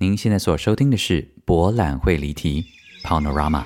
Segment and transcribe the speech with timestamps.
[0.00, 2.64] 您现在所收听的是《博览会离题》
[3.04, 3.64] （Panorama）。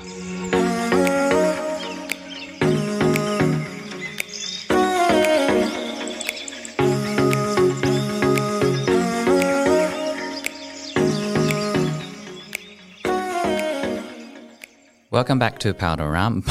[15.10, 16.42] Welcome back to Panorama。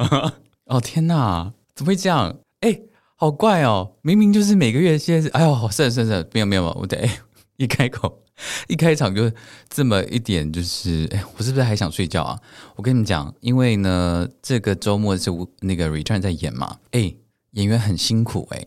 [0.64, 2.38] 哦天哪，怎么会这样？
[2.60, 2.80] 哎，
[3.14, 3.96] 好怪哦！
[4.00, 5.28] 明明就是每个月现在是……
[5.34, 7.06] 哎呦，是是是，没有没有，我得
[7.58, 8.24] 一开口。
[8.68, 9.30] 一开场就
[9.68, 12.38] 这么一点，就是哎，我是不是还想睡觉啊？
[12.76, 17.12] 我跟你们讲，因为呢，这个周末是那个 Return 在演嘛，哎，
[17.52, 18.64] 演员很辛苦哎，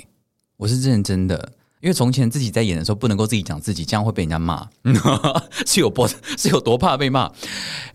[0.58, 4.68] 我是认真的，因为从前自己在演的时候不能够自己讲自己，这样会被人家骂，
[5.66, 7.32] 是有多是有多怕被骂。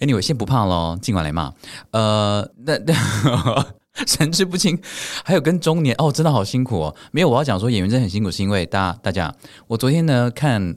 [0.01, 1.53] Anyway，先不怕喽，尽管来骂。
[1.91, 3.67] 呃，那那
[4.07, 4.79] 神志不清，
[5.25, 6.97] 还有跟中年哦，真的好辛苦哦。
[7.13, 9.35] 没有，我要讲说演员真的很辛苦，是因为大家大家，
[9.67, 10.77] 我昨天呢看。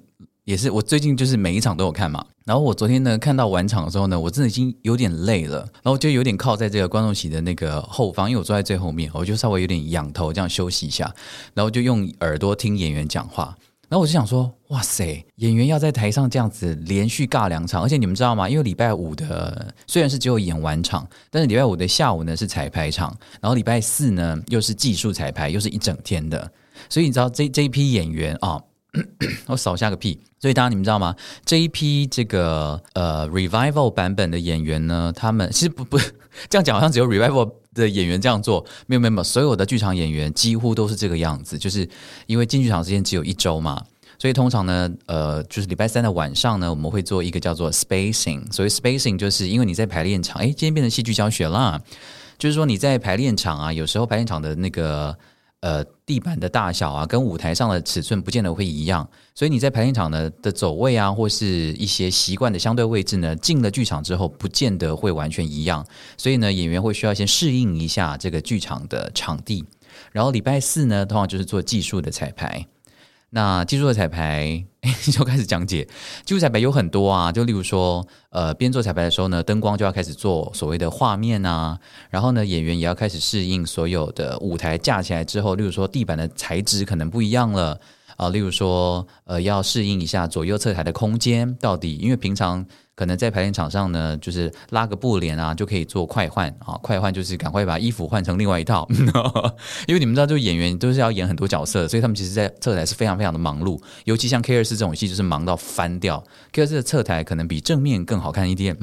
[0.49, 2.25] 也是，我最近就是每一场都有看嘛。
[2.43, 11.13] 然后我昨天呢看到晚场的时候呢，我真的已经有点累了，然后就有点靠在这个观众席的那个后方，因为我坐在最后面，我就稍微有点仰头这样休息一下，
[11.53, 13.55] 然后就用耳朵听演员讲话。
[13.89, 18.49] 然后我就想说，哇塞，演员要在台上这样子连续尬两场，而且你们知道吗？
[18.49, 26.51] 因为礼拜五的虽然是只有演完场，但是礼拜五的下午呢是彩排场，然后礼拜四呢又是技术彩排，又是一整天的，
[26.89, 28.59] 所以你知道这这一批演员啊。
[29.45, 30.19] 我扫下个屁！
[30.39, 31.13] 所以大家你们知道吗？
[31.43, 35.97] 这一批这个呃 revival 版本的演员呢，他们其实不不
[36.49, 38.65] 这样讲，好像只有 revival 的演员这样做。
[38.87, 41.87] 没有没有没有，所有的剧场演员几乎都是这个样子，就是
[42.25, 43.83] 因为进剧场时间只有一周嘛，
[44.17, 48.49] 所以通常呢，呃，就是礼拜三的晚上呢，我们会做一个叫做 spacing。
[48.51, 51.81] 所谓 spacing，就是因为你在排练场，哎，今天变成戏剧教学啦，
[52.37, 55.17] 就是说你在排练场啊，有时候排练场的那个。
[55.61, 65.85] 呃，地板的大小啊，跟舞台上的尺寸不见得会一样，所以你在排练场呢的走位啊，或是一些习惯的相对位置呢，进了剧场之后，不见得会完全一样，
[66.17, 69.65] 所以呢，演员会需要先适应一下这个剧场的场地。
[70.13, 72.65] 然后礼拜四呢，通常就是做技术的彩排。
[73.31, 74.65] 那技术的彩排，
[75.11, 75.87] 就开始讲解。
[76.25, 81.77] 技术彩排有很多啊，就例如说，呃，边做彩排的时候呢，灯光就要开始做所谓的画面啊，
[82.09, 87.79] 然后呢，演员也要开始适应所有的舞台架起来之后，例如说地板的材质可能不一样了。
[88.19, 98.85] 啊，例如说，呃，要适应一下左右侧台的空间，到底因为平常可能在排练场上呢，就是拉个布帘啊，就可以做快换啊，快换就是赶快把衣服换成另外一套，
[99.87, 106.21] 因为你们知道，就是演员都是要演很多角色，所以他们其实，在侧台是非常非常的忙碌，尤其像 K 二四这种戏，就是忙到翻掉。
[106.51, 108.77] K 二四的侧台可能比正面更好看一点，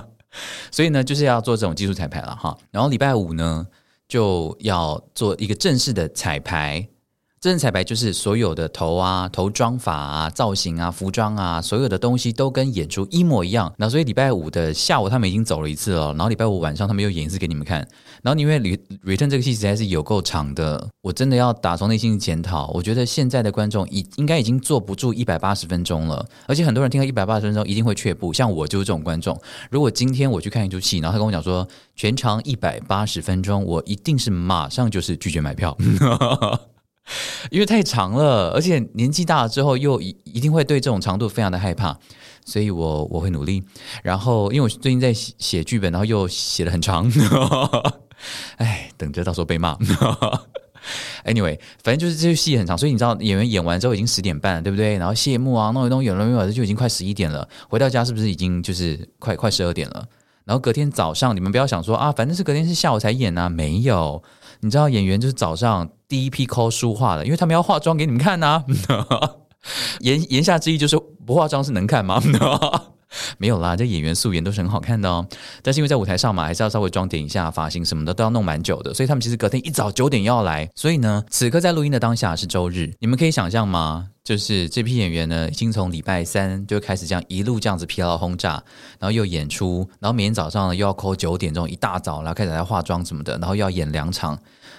[0.70, 2.54] 所以呢，就是要做这种技术彩排了哈。
[2.70, 3.66] 然后礼拜五呢，
[4.06, 6.86] 就要做一个正式的彩排。
[7.46, 13.72] 真人彩排就是所有的头啊、头妆法啊、造型啊、服装啊，所有的东西都跟演出一模一样。
[13.78, 17.86] 那所以礼拜五的下午他们已经走了一次了，然后礼拜五晚上他们又演一次给你们看。
[18.20, 18.58] 然后因为
[19.04, 22.68] 《Return》这个戏实在是有够长的，我真的要打从内心检讨。
[22.74, 28.32] 我觉得现在的观众已应该已经坐不住一百八十分钟了，而且很多人听到一百八十分钟一定会却步。
[28.32, 29.40] 像我就是这种观众。
[29.70, 31.64] 如果今天我去看一出戏，然后他跟我讲说
[31.94, 35.78] 全长一百八十分钟，我一定是马上就是拒绝买票。
[37.50, 41.96] 因为太长了，而且年纪大了之后又一一定会对这种长度非常的害怕，
[42.44, 43.62] 所以我我会努力。
[44.02, 47.10] 然后因为我最近在写剧本，然后又写的很长，
[48.58, 49.76] 哎，等着到时候被骂。
[51.24, 54.96] Anyway，反正就是这戏很长，所以你知道演员演完之后已经十点半了，对不对？
[54.98, 56.52] 然后谢幕啊，弄一弄，演了没有？
[56.52, 57.48] 就已经快十一点了。
[57.68, 60.06] 回到家是不是已经就是快快十二点了？
[60.44, 64.22] 然后隔天早上，你们不要想说啊，反正是隔天是下午才演啊，没有。
[64.60, 68.64] 你知道演员就是早上第一批 call 书画的，因为他们要化妆给你们看呐。
[70.00, 70.96] 言言下之意就是
[71.26, 72.22] 不化妆是能看吗？
[73.38, 75.26] 没有啦，这演员素颜都是很好看的哦。
[75.62, 78.92] 但是因为在舞台上嘛，还是要稍微装点一下发型什么的，都要弄蛮久的。
[78.92, 80.68] 所以他们其实隔天一早九点要来。
[80.74, 84.08] 所以呢，此刻在录音的当下是周日，你们可以想象吗？
[84.26, 88.54] 就是这批演员呢，已经从礼拜三就开始这样一路这样子疲劳轰炸，
[88.98, 94.36] 然后又演出，然后每天早上呢又要 call 九点钟一大早，然后开始来化妆什么的，然后又要演两场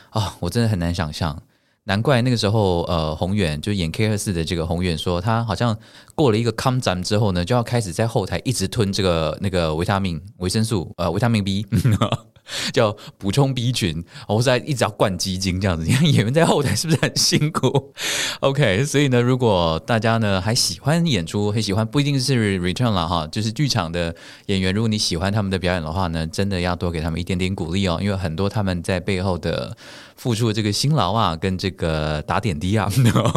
[0.09, 1.41] 啊，我真的很难想象。
[1.85, 5.77] 难怪那个时候，呃，宏远就演 K 二四的这个宏远说，他好像
[6.13, 11.65] 过了一个康展之后呢，就要开始在后台一直吞这个那个维他命维生素，呃，维他命 B。
[12.73, 15.83] 叫补充 B 群，我在一直要灌基金这样子。
[15.87, 17.93] 你看演员在后台是不是很辛苦
[18.41, 24.15] ？OK，所以呢，如果大家呢还喜欢演出，很喜欢，不一定是 Return 了哈，就是剧场的
[24.47, 29.75] 演员，如果你喜欢他们的表演的话呢，真的要多给他们一点点鼓励哦，因为很多他们在背后的
[30.15, 32.89] 付出的这个辛劳啊，跟这个打点滴啊、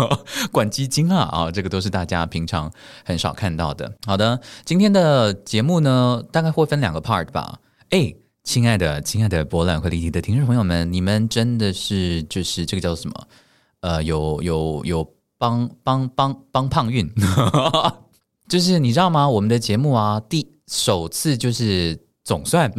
[0.52, 2.70] 灌基金啊啊，这个都是大家平常
[3.04, 3.92] 很少看到的。
[4.06, 7.58] 好的，今天的节目呢，大概会分两个 part 吧。
[7.90, 8.14] 哎。
[8.42, 13.14] 亲爱的，亲爱的博览会立体的听众朋友们，你们真的是就是这个叫什么？
[13.80, 17.08] 呃，有有有帮帮帮帮胖运，
[18.48, 19.28] 就是你知道吗？
[19.28, 22.72] 我们的节目啊，第首次就是总算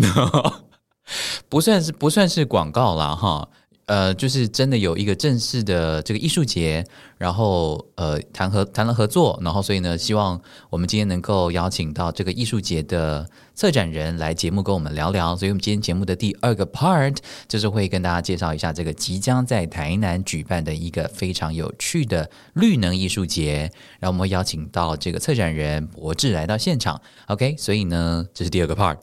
[1.48, 3.48] 不算是不算是广告了哈。
[3.88, 6.86] 呃，就是真的有一个正式的这个艺术节，
[7.18, 10.40] 然后呃谈合谈了合作，然后所以呢，希望
[10.70, 15.36] 我们今天能够邀请到这个艺术节的策展人来节目跟我们聊聊。
[15.36, 17.18] 所以我们今天节目的第二个 part
[17.50, 23.70] 就是会跟大家介绍一下这个即将在台南举办的一个非常有趣的绿能艺术节，
[24.00, 27.02] 然后我们会邀请到这个策展人博智来到现场。
[27.28, 28.98] OK，所以呢，这是第二个 part。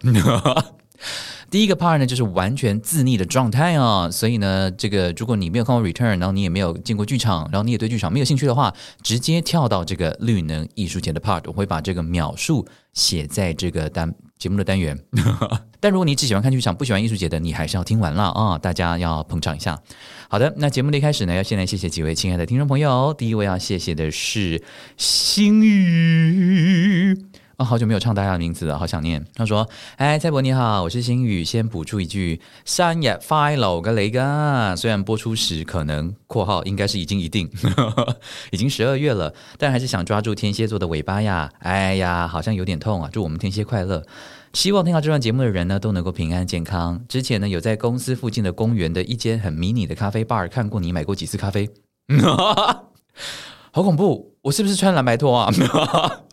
[1.50, 14.98] 第一个 part 呢，就是完全自溺的状态啊，所以呢，这个如果你没有看过 Return，然后你也没有进过剧场，然后你也对剧场没有兴趣的话，直接跳到这个绿能艺术节的 part，我会把这个描述写在这个单节目的单元。
[15.80, 18.58] 但如果你只喜欢看剧场，不喜欢艺术节的，你还是要听完了啊！
[18.58, 19.80] 大家要捧场一下。
[20.28, 23.14] 好的，那节目的一开始呢，要先来谢谢几位亲爱的听众朋友。
[23.14, 24.62] 第一位要谢谢的是
[24.98, 27.16] 星宇。
[27.58, 29.26] 啊，好久没有唱大家的名字了，好想念。
[29.34, 29.68] 他说
[29.98, 34.76] ：“哎，蔡伯你好，我是星宇，先补出一句，生日快乐个雷个。
[34.76, 37.50] 虽然播出时可能（括号应该是已经一定）
[38.52, 41.50] 已经十二月了，但还是想抓住天蝎座的尾巴呀。
[41.58, 43.10] 哎呀，好像有点痛啊！
[43.12, 44.04] 祝我们天蝎快乐。
[44.52, 47.04] 希望听到这段节目的人呢，都能够平安健康。
[47.08, 51.68] 之前呢，有在公司附近的公园的一间很迷你的咖啡 bar 看过你买过几次咖啡，
[53.72, 54.36] 好恐怖！
[54.42, 55.50] 我是不是穿蓝白拖啊？”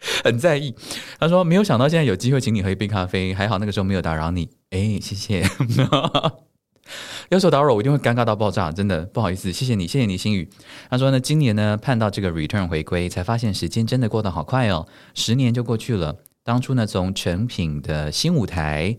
[0.24, 0.74] 很在意，
[1.18, 5.44] 他说没有想到现在有机会请你喝一杯咖啡，还好那个时候没有打扰你，哎，谢谢。
[7.28, 10.48] 要求打扰我一定会尴尬到爆炸，真的不好意思，谢谢你，谢谢你心语。
[10.88, 16.16] 他说呢，今年呢盼到这个 return 回归，才发现时间真的过得好快哦，十年就过去了。
[16.42, 18.96] 当初呢从成品的新舞台，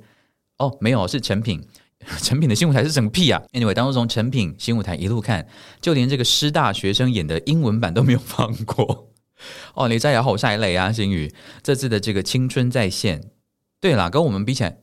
[0.57, 1.65] 哦没有是成品，
[2.21, 5.47] 成品的新舞台是什么屁啊？Anyway，当初从成品新舞台一路看，
[5.81, 9.08] 就连这个师大学生演的英文版都没有放过。
[9.75, 11.33] 哦，你在摇好下一类啊，星宇，
[11.63, 13.21] 这次的这个青春在线，
[13.79, 14.77] 对啦，跟我们比起来，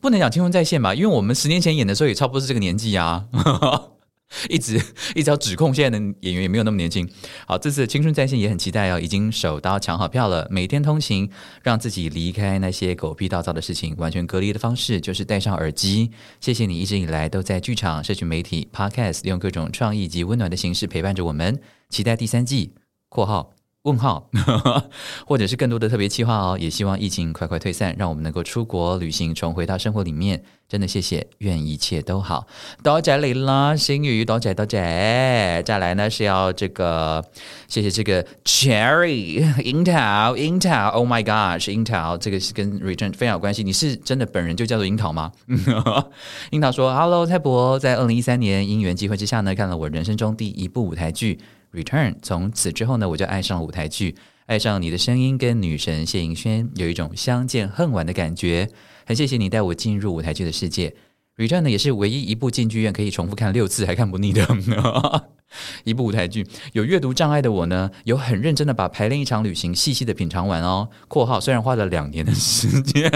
[0.00, 3.26] 不能讲青春在线吧，因为我们十年前演的时候也差不多是这个年纪啊，
[4.48, 4.80] 一直
[5.14, 7.06] 一直要指控现在的演员也没有那么年轻。
[7.46, 11.30] 好，这次青春在线也很期待哦，已经手刀抢好票了，每天通勤，
[11.62, 16.10] 让自己离开那些狗屁倒灶的事情，完全隔离的方式就是戴上耳机。
[16.40, 21.60] 谢谢你一直以来都在剧场、社群媒体、Podcast，用各种创意及温暖的形式陪伴着我们，
[21.90, 22.74] 期待第三季
[23.10, 23.54] （括号）。
[23.82, 24.30] 问号，
[25.26, 30.44] 或者是更多的特别计划哦，也希望疫情快快退散，让我们能够出国旅行，重回到生活里面。
[30.68, 32.46] 真的谢谢，愿一切都好。
[32.82, 35.60] 多谢你啦，星宇，多谢多谢。
[35.66, 37.22] 再来呢是要这个，
[37.66, 43.64] 谢谢这个 Cherry 樱桃樱桃，Oh my God，是樱桃，这个是跟 Return 非常有关系。
[43.64, 45.32] 你是真的本人就叫做樱桃吗？
[46.52, 51.40] 樱桃说：“Hello，蔡博，在二零一三年因缘机会之下呢，看了我人生中第一部舞台剧。”
[51.72, 54.14] Return，从此之后呢，我就爱上了舞台剧，
[54.44, 58.68] 爱上你的声音跟女神谢盈萱有一种相见恨晚的感觉。
[59.06, 60.94] 很谢谢你带我进入舞台剧的世界。
[61.38, 64.46] Return 呢，也是唯一一部进剧院可以重复看六次还看不腻的
[65.84, 66.46] 一部舞台剧。
[66.74, 70.90] 有阅读障碍的我呢，有很认真的把排练一场旅行细细的品尝完哦。
[71.08, 73.10] 括号虽然花了两年的时间，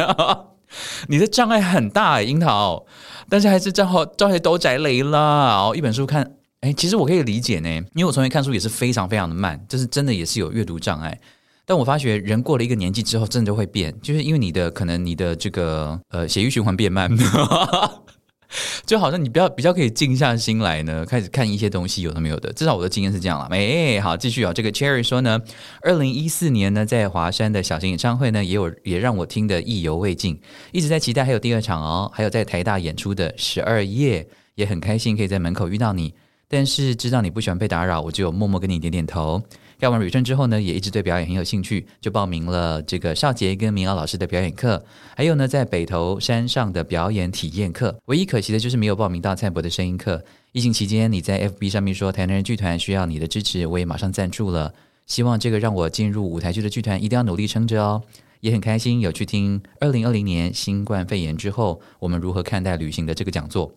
[1.08, 2.86] 你的障碍很大，樱桃，
[3.28, 5.74] 但是还是正好招些都宅雷了。
[5.74, 6.35] 一本书看。
[6.60, 11.18] 哎，其实我可以理解呢，因为我从前看书也是非常非常的慢，就是真的也是有阅读障碍。
[11.64, 17.10] 但我发觉人过了一个年纪之后，真的就会变，就是因为你的可能你的这个呃血液循环变慢，
[18.86, 22.52] 就好像你比较比较可以静下心来呢，开始看一些东西，有的没有的。
[22.52, 23.46] 至少我的经验是这样了。
[23.50, 24.52] 哎，好，继续啊。
[24.52, 25.40] 这个 Cherry 说呢，
[25.82, 32.10] 二零一四年呢，在华山的小型演唱会呢，也有也让我听得意犹未尽，一直在期待还有第二场哦。
[32.14, 36.14] 还有在台大演出的十二夜，也很开心可以在门口遇到你。
[36.48, 39.42] 但是知道你不喜欢被打扰，我就默默跟你点点头。
[39.78, 44.82] 看完 return 之后呢，也一直对表演很有兴趣，就报名了这个少杰跟明敖老师的表演课，
[45.14, 47.94] 还有呢在北投山上的表演体验课。
[48.06, 50.24] 唯一可惜的就是没有报名到蔡博的声音课。
[50.52, 54.72] 疫情期间你在 FB 上面说台南人剧团需要你的支持，我也马上赞助了。
[55.06, 58.02] 希望这个让我进入舞台剧的剧团一定要努力撑着哦。
[58.40, 63.70] 也很开心有去听二零二零年新冠肺炎之后我们如何看待旅行的这个讲座。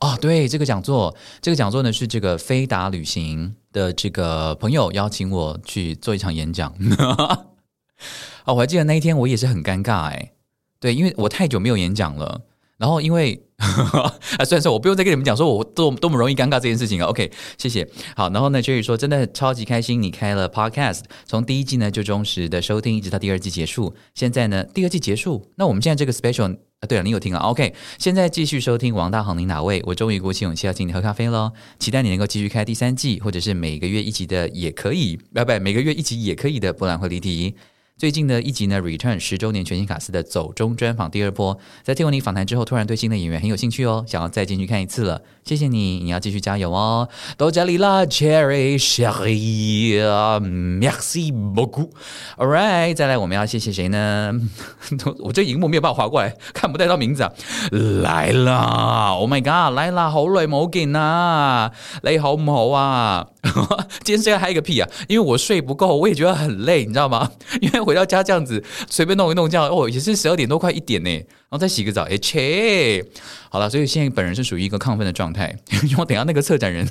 [0.00, 6.72] 哦，对，这个讲座，这个讲座呢是这个飞达旅行的这个朋友邀请我去做一场演讲。
[8.44, 10.32] 哦，我还记得那一天我也是很尴尬哎，
[10.80, 12.42] 对，因为我太久没有演讲了。
[12.78, 17.08] 然后因为 啊，虽然说我不用再跟你们讲说我多多么容易尴尬这件事情啊。
[17.08, 17.84] OK，谢谢。
[18.14, 23.96] 好，然后呢，Jerry 说真的超级开心，你开了 Podcast，从第一季呢就忠实的收听，一直到第二季结束。
[24.14, 29.82] 现在呢，第二季结束，那我们现在这个 Special 啊，对了，你有听啊？OK，现在继续收听王大航，您哪位？
[29.84, 37.56] 我终于鼓起勇气要请你喝咖啡喽，期待你能够继续开第三季，或者是每个月一集的也可以，不不，每个月一集也可以的，博览会离题。
[37.98, 45.20] 最近的一集呢，Return 十周年全新卡司的走中专访第二波，在听完你访谈之后，突然对新的演员很有兴趣哦，想要再进去看一次了。
[45.42, 47.08] 谢谢你，你要继续加油哦。
[47.36, 51.88] 都加里啦，Cherry Cherry，Merci beaucoup。
[52.36, 54.32] All right，再来我们要谢谢谁呢？
[55.18, 57.32] 我这荧幕没有办法划过来，看不带到名字啊。
[57.72, 61.72] 来啦，Oh my God，来啦，好耐冇见啊，
[62.04, 63.26] 你好唔好啊？
[64.04, 64.88] 今天这样嗨个屁啊！
[65.08, 67.32] 因为我睡不够，我也觉得很累，你知道吗？
[67.60, 71.10] 因为回到家这样子随便弄一弄，这样哦，也是十二点多快一点呢，
[71.50, 73.04] 然后再洗个澡，哎切，
[73.48, 76.86] 好了，所以现在本人是属于一个亢奋的状态， 因为我等下那个策展人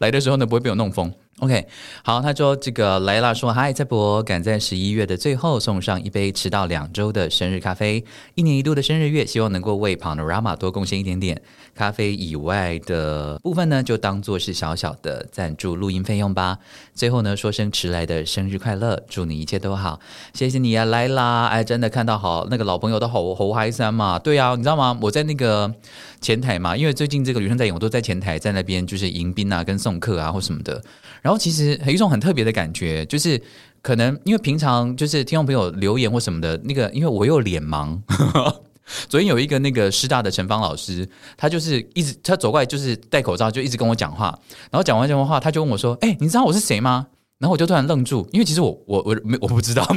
[0.00, 1.10] 来的时候呢，不会被我弄疯。
[1.38, 1.66] OK，
[2.04, 8.04] 好，他说这个莱拉说嗨，蔡博赶在十一月的最后送上一杯迟到两周的生日咖啡，
[8.36, 11.42] 一年一度的生日月，希望能够为 Panorama 多贡献一点点
[11.74, 16.58] 咖啡以外的部分呢，就当做是小小的赞助录音费用吧。
[16.94, 19.98] 最后呢，说声迟来的生日快乐，祝你一切都好，
[20.34, 24.98] 谢谢你啊，莱拉，哎，真的看到好那个老朋友都好好嗨森嘛，啊对啊，你知道吗？
[25.00, 25.72] 我在那个
[26.20, 30.82] 前台嘛，因为最近这个旅生在演，我都在前台，在那边就是迎宾啊，跟送客啊或什么的。
[31.20, 33.40] 然后其实有一种很特别的感觉，就是
[33.80, 37.98] 可能因为平常就是听众朋友留言或什么的那个，因为我又脸盲。
[39.08, 44.36] 昨天有一个那个师大的陈芳老师，他就是一直他走过来就是戴口罩，就一直跟我讲话。
[44.70, 47.06] 然后讲完这番话，他就问我说：“哎，你知道我是谁吗？”
[47.38, 49.86] 然后我就突然愣住，因为其实我我我没我不知道。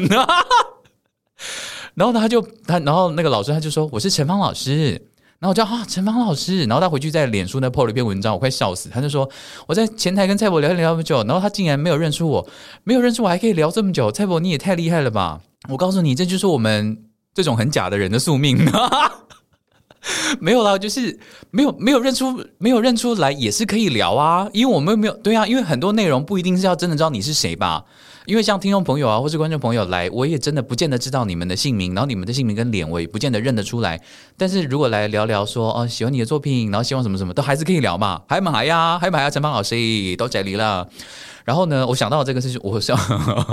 [1.95, 5.01] 然后，他就他然后那个老师他就说：“我是陈芳老师。”
[5.37, 8.89] 然后我叫啊陈芳老师，然后他回去在脸书那 po 了一篇文章，我快笑死。
[8.89, 9.29] 他就说
[9.67, 12.47] 我在前台跟蔡博聊天聊那么久，然后他竟然没有认出我，
[12.83, 14.09] 没有认出我还可以聊这么久。
[14.11, 15.41] 蔡博你也太厉害了吧！
[15.69, 16.97] 我告诉你，这就是我们
[17.33, 18.57] 这种很假的人的宿命。
[20.39, 21.19] 没有啦，就是
[21.51, 27.83] 没有没有认出没有认出来也是可以聊啊，因为我们没有对啊，因为很多内容不一定是要真的知道你是谁吧。
[28.25, 34.01] 因为像听众朋友啊，或是观众朋友来，我也真的不见得知道你们的姓名，然后你们的姓名跟脸我也不见得认得出来。
[34.35, 38.23] 但是如果来聊聊说哦，喜欢你的作品，然后希望什么什么，都还是可以聊嘛。
[38.27, 39.75] 还买呀，还买呀，陈芳老师
[40.17, 40.87] 都解离了。
[41.43, 42.97] 然后呢，我想到这个事情，我是要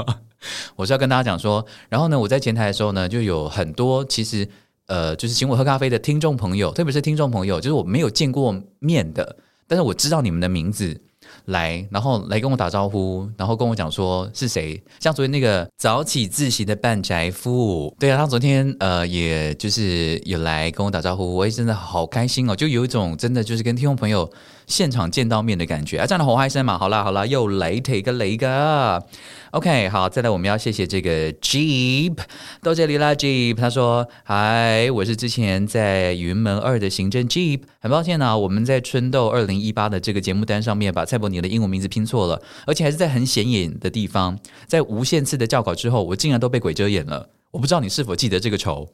[0.77, 4.49] 我是要跟大家讲说，然后呢，我在前台的时候呢，就有很多其实
[4.87, 9.37] 呃，就是请我喝咖啡的听众朋友，特别是听众朋友，就是我没有见过面的，
[9.69, 11.03] 但是我知道你们的名字。
[11.47, 14.81] 来，然后来跟我打招呼，然后跟我讲说是谁。
[15.01, 24.31] 像昨天那个早起自习的半宅夫，对啊，他昨天呃，也就是有来跟我打招呼，我也真的好开心哦，就有一种真的就是跟听众朋友
[24.67, 26.79] 现场见到面的感觉啊，这样的好嗨声嘛。
[26.79, 29.03] 好啦好啦，又雷一个雷个。
[29.53, 32.17] OK，好，再来我们要谢谢这个 Jeep，
[32.63, 47.29] 到这里啦，Jeep，他说：“嗨，我是之前在云门二的行政 Jeep，很抱歉呢，我们在春豆二零一八的这个节目单上面把蔡伯尼的英文名字拼错了，而且还是在很显眼的地方，在无限次的校稿之后，我竟然都被鬼遮眼了。
[47.51, 48.89] 我不知道你是否记得这个仇，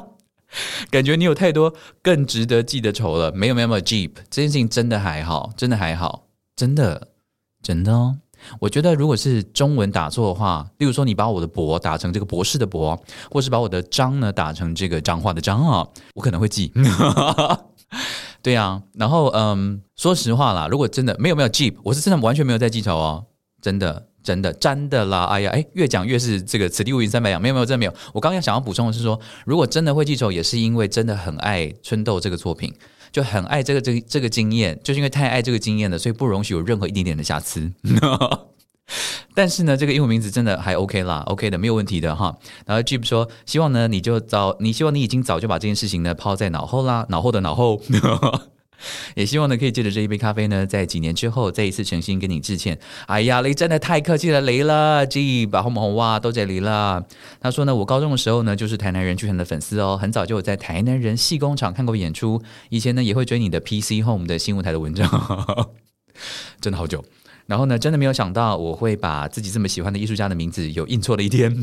[0.92, 1.72] 感觉你有太多
[2.02, 3.32] 更值得记的仇了。
[3.32, 7.08] 没有没有没有，Jeep，这件事情真的还好，真的还好，真的
[7.62, 8.18] 真的哦。”
[8.58, 12.98] 我觉得，如果是中文打错的话，例如说你把我的“博”打成这个“博士”的“博”，
[13.30, 16.72] 或是把我的“张”呢打成这个“脏话”的“脏”啊，我可能会记。
[18.42, 23.24] 对呀，然后嗯，说实话啦，如果真的没有没有记，我是真的完全没有在记仇哦，
[23.60, 25.24] 真的真的真的啦！
[25.24, 27.94] 哎呀，哎，越讲越是这个“此地无银三百两”，没有没有，真的没有。
[28.12, 32.72] 我刚刚想要补充的是说，如果真的会记仇，也是因为真的很爱《春豆》这个作品。
[33.12, 37.72] 就很爱这个这这个经验，就是因为太爱这个经验了，所以不容许有任何一点点的瑕疵。
[39.34, 42.36] 但是呢，这个英文名字真的还 OK 啦，OK 的，没有问题的哈。
[42.66, 47.80] 然后 Jeep 说，希望呢你就早，你希望你已经早就把这件事情呢抛在脑后啦，脑后的脑后。
[49.14, 52.78] 也希望呢，可以借着这一杯咖啡呢，在几年之后再一次诚心跟你致歉。
[53.06, 57.04] 哎呀，雷真的太客气了，雷了，G 把红红哇都在雷了。
[57.40, 65.68] 他说呢，我高中的时候呢，就是台南人剧团的粉丝哦，很早就有在台南人戏工厂看过演出，以前呢也会追你的 PC Home 的新闻台的文章，
[66.60, 67.04] 真的好久。
[67.46, 71.62] 然后呢，真的没有想到我会把自己这么喜欢的艺术家的名字有印错的一天。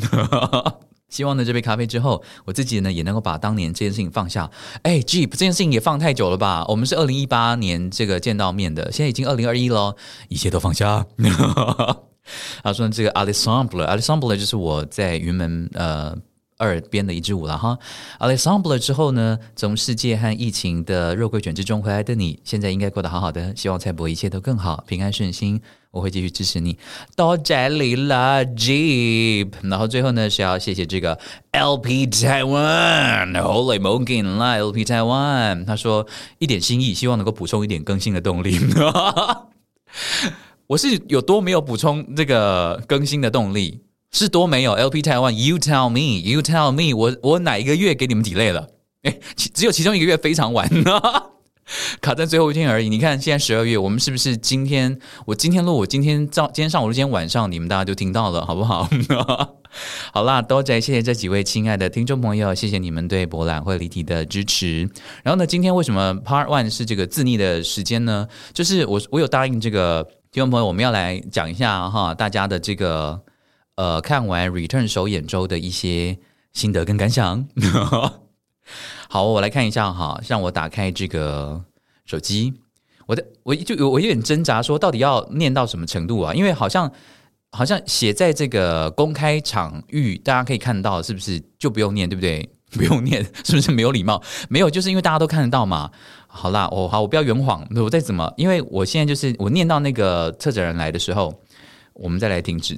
[1.10, 4.50] 希望呢这杯咖啡之后，我自己呢也能够把当年这件事情放下。
[4.84, 6.66] 哎，Jeep 这件事情也放太久了吧？
[6.68, 9.96] 我们是二零一八年这个见到面的，现在已经二零二一了，
[10.30, 11.06] 一切都放下。
[12.62, 16.18] 他说这个 Alessandro，Alessandro 就是我在云门呃。
[16.58, 17.78] 二编的一支舞了哈
[18.20, 23.56] ，Alexandre 之后呢，从世界和疫情的肉桂卷之中回来的你，现在应该过得好好的。
[23.56, 25.62] 希望蔡博一切都更好，平安顺心。
[25.92, 26.78] 我会继续支持你。
[27.16, 29.52] 到这里了，Jeep。
[29.64, 31.18] 然后最后呢，是要谢谢这个
[31.52, 35.66] LP Taiwan，Holy Morgan 啦，LP Taiwan。
[35.66, 36.06] 他说
[36.38, 38.60] 一点心意，希望能够补充一点更新的动力。
[40.68, 43.82] 我是有多没有补充这个更新的动力？
[44.12, 48.68] 是多没有？LP Taiwan，You tell me，You tell me，我我哪一个月给你们 delay 了？
[49.04, 50.68] 哎，只有其中一个月非常晚，
[52.02, 52.90] 卡在最后一天而已。
[52.90, 54.98] 你看现在十二月，我们是不是今天？
[55.26, 58.90] 我今天录，我今天早，今天上午，今天晚上，你们大家就听到了，好不好？
[60.14, 64.90] 好啦，多谢谢谢这几位亲爱的听众朋友，谢谢你们对博览会离题的支持。
[65.24, 68.28] 然后呢，今天为什么 Part One 是这个自逆的时间呢？
[68.54, 73.22] 就是我我有答应这个听众朋友，我们要来讲一下哈，大家的这个。
[73.78, 76.18] 呃，看完 Return 首演周的一些
[76.52, 77.48] 心得跟感想。
[79.08, 81.64] 好，我来看一下哈，让我打开这个
[82.06, 82.56] 手机。
[83.06, 86.34] 我的我就我有点挣扎，说到底要念到什么程度啊？
[86.34, 86.92] 因为好像
[87.52, 92.50] 好像写在这个公开场域，大家可以看到，是不是就不用念，对不对？
[92.74, 94.22] 不用念，是不是没有礼貌？
[94.50, 95.90] 没有，就是因为大家都看得到嘛。
[96.28, 98.34] 好啦，我好，我不要圆谎，我再怎么？
[98.36, 101.34] 因为我现在就是我念到那个策展人来的时候，
[101.94, 102.78] 我们再来停止。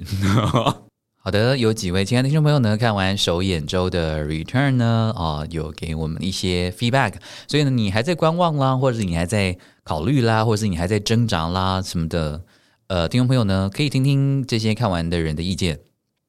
[1.22, 12.42] 好的，有几位亲爱的听众朋友呢，看完首演周的 Return 呢，啊，有给我们一些 feedback，所以呢，你还在观望啦，或者是你还在考虑啦，或者是你还在挣扎啦什么的，
[12.86, 15.78] 呃，听众朋友呢，可以听听这些看完的人的意见。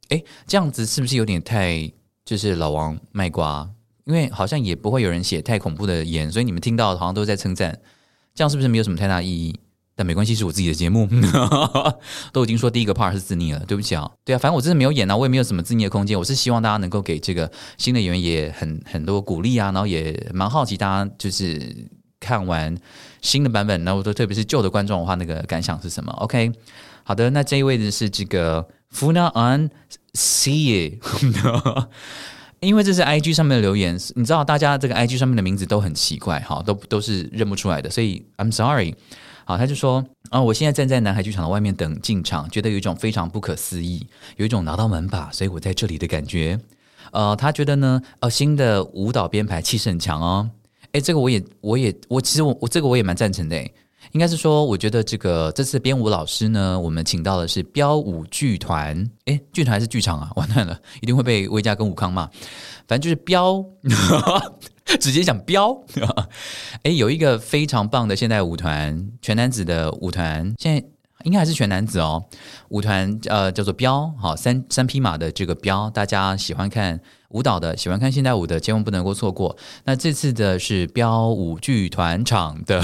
[0.10, 1.90] 诶，这样子是不是有点太
[2.26, 3.70] 就是老王卖瓜？
[4.04, 7.80] 因为好像也不会有人写太恐怖的言，所以你们听到好像都在称赞，
[8.36, 9.58] 这样是不是没有什么太大意义？
[10.02, 11.08] 但没关系，是我自己的节目，
[12.34, 16.18] 都已经说第一个 part 是自逆了，对不起啊，对啊，反正我真的没有演啊，我也没有什么自逆的空间。
[16.18, 21.88] 我是希望大家能够给这个新的演员也很很多鼓励啊，然后也蛮好奇大家就是
[22.20, 22.76] 看完
[23.22, 26.52] 新的版本，然后特别是旧的观众的话，那个感想是什么？OK，
[27.04, 29.70] 好的，那这一位呢是这个 Funa on
[30.14, 30.98] See，
[32.60, 38.96] 因为这是 IG 上面的留言，你知道大家这个 IG 上面的名字都很奇怪，哈，都都是认不出来的，所以 I'm sorry。
[39.52, 46.58] 好，他就说啊，我现在站在南海剧场的外面等进场，觉得有一种非常不可思议，有一种拿到门把，所以我在这里的感觉。
[47.12, 50.50] 呃，他觉得呢，呃，新的舞蹈编排气势很强哦。
[50.94, 53.58] 哎，这个我也，我也，我其实我我这个我也蛮赞成的。
[54.12, 59.10] 应该是说，我觉得这个这次编舞老师呢，我们请到的是标舞剧团。
[59.26, 60.32] 哎，剧团还是剧场啊？
[60.38, 62.26] 完蛋了，一定会被威家跟武康骂。
[62.88, 63.64] 反正就是标。
[65.00, 65.74] 直接讲标，
[66.84, 70.86] 哎，有一个非常棒的现代舞团，全男子的舞团，现在
[71.24, 72.22] 应该还是全男子哦。
[72.70, 79.56] 舞团呃叫做标，好三三匹马的这个标，大家喜欢看舞蹈的，喜欢看现代舞的，千万不能够错过。
[79.86, 82.84] 那这次的是标舞剧团场的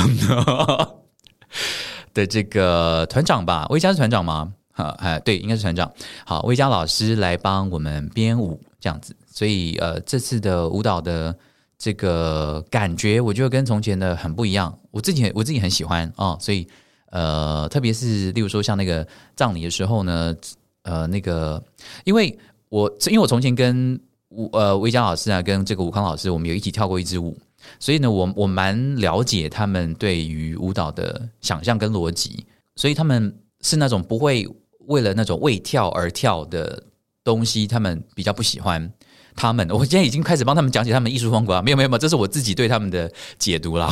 [2.13, 3.65] 的这个团长吧？
[3.69, 4.53] 魏佳是团长吗？
[4.71, 5.91] 哈，哎，对，应该是团长。
[6.25, 9.15] 好，魏佳老师来帮我们编舞，这样子。
[9.31, 11.35] 所以呃，这次的舞蹈的。
[11.79, 16.67] 这个感觉我觉得跟从前的很不一样，我自己我自己很喜欢啊，所以
[17.11, 20.35] 呃，特别是例如说像那个葬礼的时候呢，
[20.81, 21.63] 呃，那个
[22.03, 22.35] 因为
[22.69, 27.37] 我因为我从前跟吴呃魏佳老师啊，跟这个吴康老师，我们有一起跳过一支舞，
[27.79, 34.47] 所以呢，我我蛮了解他们对于舞蹈的想象跟逻辑，所以他们是那种不会
[34.87, 36.83] 为了那种为跳而跳的
[37.23, 38.91] 东西，他们比较不喜欢。
[39.35, 43.87] 他们， 我今天已经开始帮他们讲解他们艺术风格啊，没有没有没有，这是我自己对他们的解读了。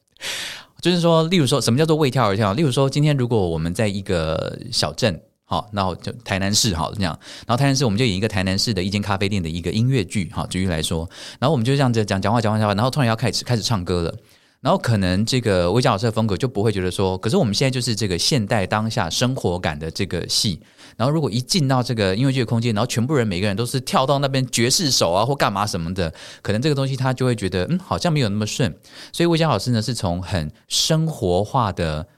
[0.82, 2.52] 就是说，例如说什么叫做为跳而跳？
[2.52, 5.18] 例如说，今天如果我们在一个小镇，
[5.54, 14.14] 好，然后就台南市，好这样，然后台南市我们就演一个台南市的一间咖啡店的一个音乐剧，好，举例来说，然后我们就这样子讲讲话讲话讲话，然后突然要开始开始唱歌了。
[14.60, 20.58] 然后可能这个魏佳老师的风格就不会觉得说，可是我们现在就是这个现代当下生活感的这个戏。
[20.96, 28.74] 然后如果一进到这个音乐剧的空间，然后全部人每个人都是跳到那边爵士手啊或干嘛什么的，可能这个东西他就会觉得嗯好像没有那么顺。
[29.12, 32.08] 所以魏佳老师呢是从很生活化的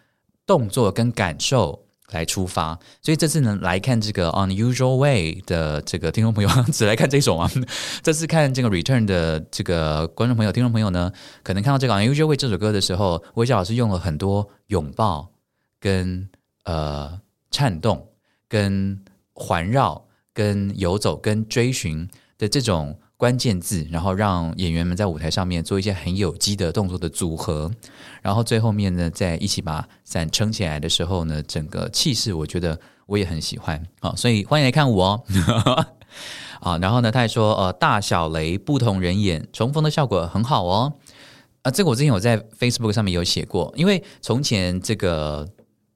[0.47, 1.86] 动作跟感受。
[2.13, 7.51] 来出发，所以这次呢来看这个 Unusual Way 的这个听众朋友 只来看这首啊。
[8.03, 15.33] 这次看这个 Return 的这个观众朋友、听众朋友呢，可能看到这个 Unusual Way 这首歌的时候，魏佳老师用了很多拥抱、
[15.81, 16.29] 跟
[16.65, 18.09] 呃颤动、
[18.49, 27.71] 跟环绕、跟游走、跟追寻的这种关键字，然后让演员们在舞台上面做一些很有机的动作的组合，
[28.23, 35.05] 然后最后面呢，在一起把伞撑起来的时候呢，整个气势我觉得我也很喜欢啊，所以欢迎来看我
[35.65, 35.87] 哦。
[36.61, 40.95] 啊，然后呢，他还说，呃，大小雷不同人演，重逢的效果很好哦。
[41.63, 45.49] 啊，这个我之前有在 Facebook 上面有写过，因为从前这个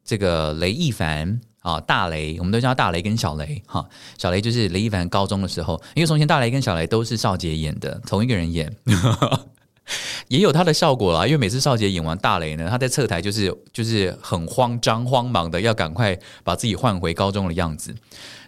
[0.04, 3.86] 这个雷一凡啊，大雷，我们都叫大雷跟小雷哈。
[4.18, 8.74] 小雷就是雷一凡高中的时候，因为从前大雷跟小雷都是少杰演的，同一个人演，
[10.28, 11.26] 也有他的效果啦。
[11.26, 17.94] 因为每次少杰演完大雷呢，他在侧台就是就是很慌张慌忙的，要赶快把自己换回高中的样子。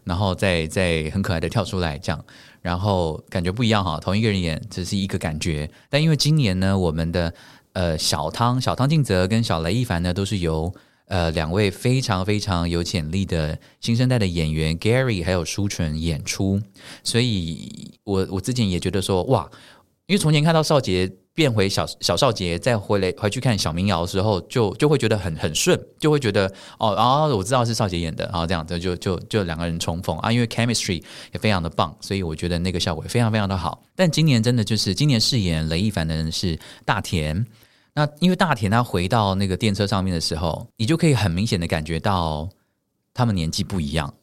[0.05, 2.25] 然后再再很可爱的跳出来，这样，
[2.61, 4.01] 然后感觉不一样哈。
[4.01, 7.33] 同一个人演只是一个感觉，但因为今年呢，我们的
[7.75, 10.75] 呃小汤小汤静泽跟小雷一凡呢，都是由
[11.13, 16.59] 呃两位非常非常有潜力的新生代的演员 Gary 还有舒纯演出，
[17.05, 19.49] 所以我我之前也觉得说哇，
[20.07, 21.13] 因为从前看到少杰。
[21.35, 26.47] 变回小小少杰，再回来回去看小民谣的时候，就就会觉得很很顺，就会觉得
[26.79, 33.83] 哦，然后我知道是少杰演的，然后这样子就就就两个人重逢啊，因为 chemistry 也非常的棒，所以我觉得那个效果也非常非常的好。
[33.97, 37.47] 但今年真的就是今年饰演雷一凡的人是大田，
[37.95, 42.49] 那因为大田他回到那个电车上面的时候，你就可以很明显的感觉到
[43.13, 44.15] 他们年纪不一样，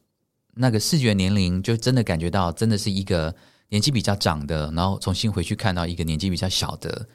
[0.56, 3.34] 那个视觉年龄就真的感觉到真的是一个。
[3.72, 7.08] 年纪比较长的，然后重新回去看到一个年纪比较小的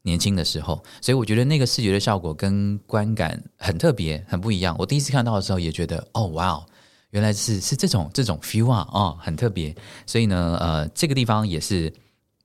[0.00, 4.74] 年轻的时候，所以我觉得那个视觉的效果跟观感很特别，很不一样。
[4.78, 6.66] 我第一次看到的时候也觉得，哦，哇哦，
[7.10, 9.76] 原来是是这种这种 feel 啊，哦，很特别。
[10.06, 11.92] 所以呢，呃，这个地方也是，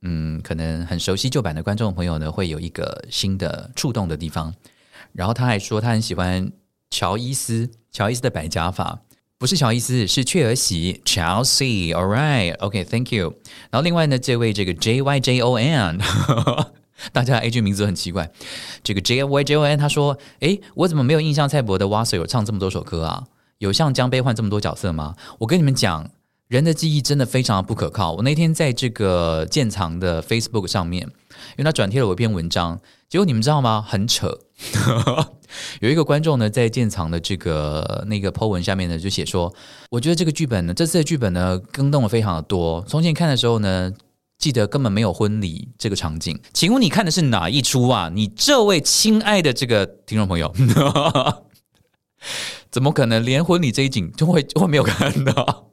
[0.04, 4.54] 嗯，可能很熟悉旧版的观众朋友呢，会有一个新的触动的地方。
[5.14, 6.52] 然后他还说，他很喜欢
[6.90, 9.00] 乔伊斯，乔伊斯的白假发。
[9.38, 11.94] 不是乔伊斯，是雀儿喜 Chelsea。
[11.94, 13.34] All right, OK, thank you。
[13.70, 16.00] 然后另外呢，这位这个 J Y J O N，
[17.12, 18.32] 大家 A G 名字很奇怪。
[18.84, 23.26] 这个 J Y J O N 他说：“诶，我怎么没有印象蔡伯的 w a s 有唱这么多首歌啊？
[23.58, 26.10] 有像江杯换这么多角色吗？”我跟你们讲，
[26.54, 28.12] 人的记忆真的非常不可靠。
[28.12, 33.84] 我那天在这个建藏的 Facebook 上面，因为他转贴了我一篇文章，结果你们知道吗？
[33.88, 34.38] 很扯。
[35.82, 39.52] 有一个观众呢，在建藏的这个那个 po 文下面呢，就写说
[39.90, 42.86] ：“我觉得这个剧本呢，这次的剧本呢，更动了非常的多。
[42.88, 43.92] 从前看的时候呢，
[44.38, 46.40] 记得根本没有婚礼这个场景。
[46.54, 48.12] 请问你看的是哪一出啊？
[48.14, 50.54] 你这位亲爱的这个听众朋友，
[52.70, 55.72] 怎么可能连婚礼这一景就会会没有看到？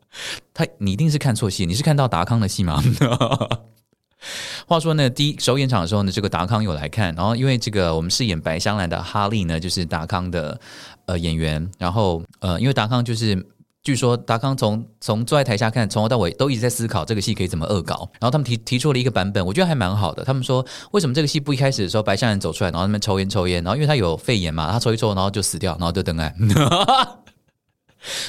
[0.53, 2.83] 他你一定是看错戏，你是看到达康的戏吗？”
[4.69, 10.61] 话说呢，第一首演场的时候呢，这个达康有来看，然后因为这个我们饰演白香兰的哈利呢，就是达康的
[11.07, 13.47] 呃演员，然后呃，因为达康就是
[13.83, 20.23] 据说达康从从坐在台下看，从头到尾都一直在思考这个戏可以怎么恶搞，然后他们提提出了一个版本，我觉得还蛮好的。
[20.23, 26.35] 他们说为什么这个戏不一开始的时候白香兰走出来，然后那边抽烟抽烟，然后因为他有肺炎嘛，他抽一抽，然后就死掉，然后就登岸。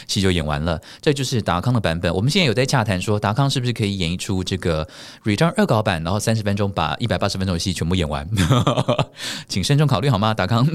[0.08, 2.14] 戏就演完了，这就是达康的版本。
[2.14, 4.88] 我们现在有在洽谈说，达康是不是可以演一出这个
[5.24, 8.28] Return 二稿版，然后三十分钟把一百八十分钟的戏全部演完，
[9.48, 10.34] 请慎重考虑好吗？
[10.34, 10.68] 达康，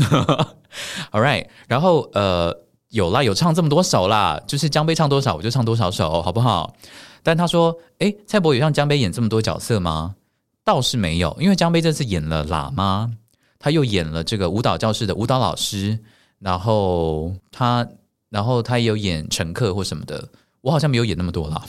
[1.12, 2.56] All right，然后呃，
[2.90, 6.74] 有啦，有唱这么多首啦，就是江杯唱多少我就唱多少首，好不好？
[7.22, 10.14] 但他说，哎，蔡伯有让江杯演这么多角色吗？
[10.64, 13.11] 倒是没有，因为江杯这次演了喇嘛，
[13.59, 15.98] 他又演了这个舞蹈教室的舞蹈老师，
[16.38, 17.87] 然后他。
[18.31, 20.29] 然后他也有演乘客或什么的，
[20.61, 21.62] 我好像没有演那么多啦。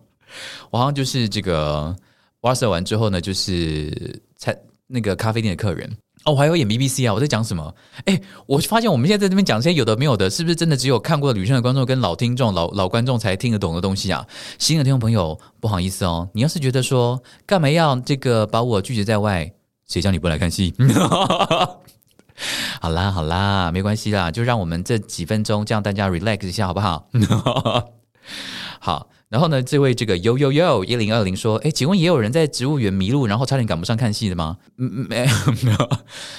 [0.70, 1.94] 我好像就是这个
[2.40, 5.90] 挖色完之后呢，就是餐那个咖啡店的客人
[6.24, 7.14] 哦，我还有演 BBC 啊。
[7.14, 7.74] 我在讲什么？
[8.04, 14.26] 哎，我发现我们现在在这边讲这些有的没有的，是不是真的只有看过旅程的观众跟老听众、老老观众才听得懂的东西啊？
[14.58, 19.50] 新的听众朋友，不好意思哦，你要是觉得说干嘛要这个把我拒绝在外，
[19.86, 20.74] 谁叫你不来看戏？
[22.80, 27.08] 好啦，好啦，没关系啦，就让我们这几分钟，这样大家 relax 一下，好不好？
[28.78, 34.58] 好，然后呢，这位这个 yo yo yo 一零二零说，哎，请问也有人在植物园迷路，然后差点赶不上看戏的吗？
[34.76, 35.26] 没有
[35.62, 35.90] 没有，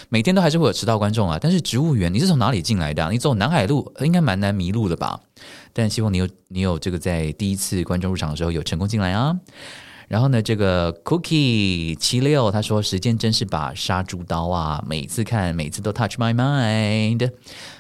[0.10, 1.38] 每天都还是会有迟到观众啊。
[1.42, 3.10] 但是植物园，你是从哪里进来的？
[3.12, 5.20] 你走南海路，应该蛮难迷路的吧？
[5.74, 9.36] 但希望你有你有这个在第一次观众入场的时候有成功进来啊。
[10.08, 14.84] 然后呢，这个 Cookie 七六他说：“时间真是把杀猪刀啊！
[14.88, 17.30] 每次看，每次都 touch my mind。”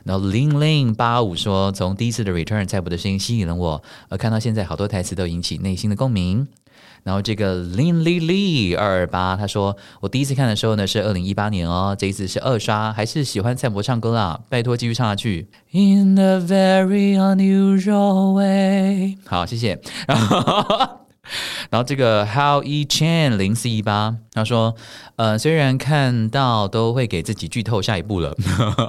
[0.04, 6.48] 然后零零八五说：“从第一次的 Return 蔡伯的声音吸引了我，而看到现在好多台词都引起内心的共鸣。”
[7.04, 15.48] 然后这个林丽丽二二八，他说我第一次看的时候呢是二零一八年哦，这一次是二刷，还是喜欢蔡博唱歌啦，拜托继续唱下去。
[15.72, 19.80] In a very unusual way，好，谢谢。
[20.06, 21.07] 然后
[21.70, 24.76] 然后这个 How E Chan 零四一八，他说，
[25.16, 28.36] 呃，虽然看到都会给自己剧透下一步了，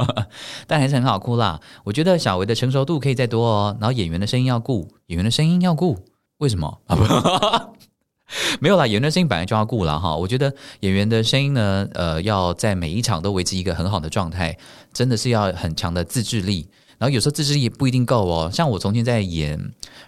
[0.67, 1.61] 但还是很好哭啦。
[1.85, 5.99] 我觉得小维的成熟度可以再多哦，然后演员的声音要顾，演员的声音要顾，
[6.39, 6.97] 为什么啊？
[8.61, 10.15] 没有啦，演员的声音本来就要顾了哈。
[10.15, 14.57] 我觉得演员的声音呢，呃，要在每一场都维持一个很好的状态，
[14.93, 16.69] 真的是要很强的自制力。
[16.99, 18.51] 然后有时候自制力不一定够哦。
[18.53, 19.59] 像我从前在演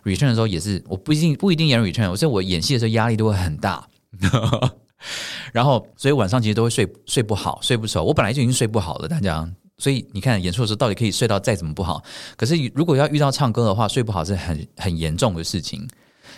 [0.05, 3.87] return 的时候，也是我不一定不一定演 return，所以我演戏的时候压力都会很大。
[5.53, 8.05] 然后所以晚上其实都会睡睡不好，睡不熟。
[8.05, 9.49] 我本来就已经睡不好了，大家。
[9.79, 12.03] 所以你看演出的时候到底可以睡到再怎么不好？
[12.37, 15.89] 可是如果要遇到唱歌的话，睡不好是很很严重的事情。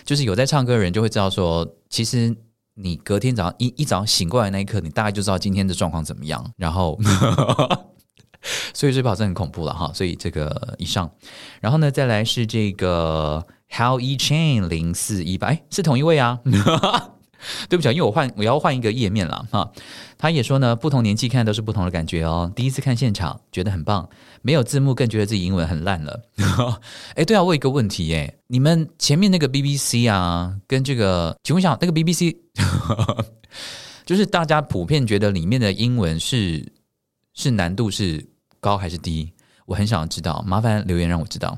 [0.05, 2.33] 就是有在唱歌的人就会知道说，其实
[2.75, 6.53] 你隔天早上一一早上醒过来那一刻，你大概就知道今天的状况怎么样。
[6.55, 6.97] 然后，
[8.73, 9.91] 所以睡不好真的很恐怖了哈。
[9.93, 11.09] 所以这个以上，
[11.61, 16.39] 然后呢，再来是这个 How E Chain 零四一八，哎，是同一位啊。
[17.67, 19.69] 对不起啊，因为我换我要换一个页面了哈。
[20.17, 22.49] 他也说呢，不同年纪看都是不同的感觉哦。
[22.55, 24.07] 第一次看现场觉得很棒，
[24.41, 26.21] 没有字幕更觉得自己英文很烂了。
[27.15, 32.33] 哎，对啊，我有一个问题耶，你们前面那个 BBC 啊，跟这个，请问一下，那个 BBC
[34.05, 36.71] 就是大家普遍觉得里面的英文是
[37.33, 38.25] 是难度是
[38.63, 39.33] 高还是低？
[39.65, 41.57] 我很想知道，麻烦留言让我知道。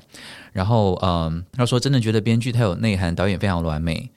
[0.51, 4.09] 然后嗯，他说真的觉得编剧太有内涵，导演非常完美，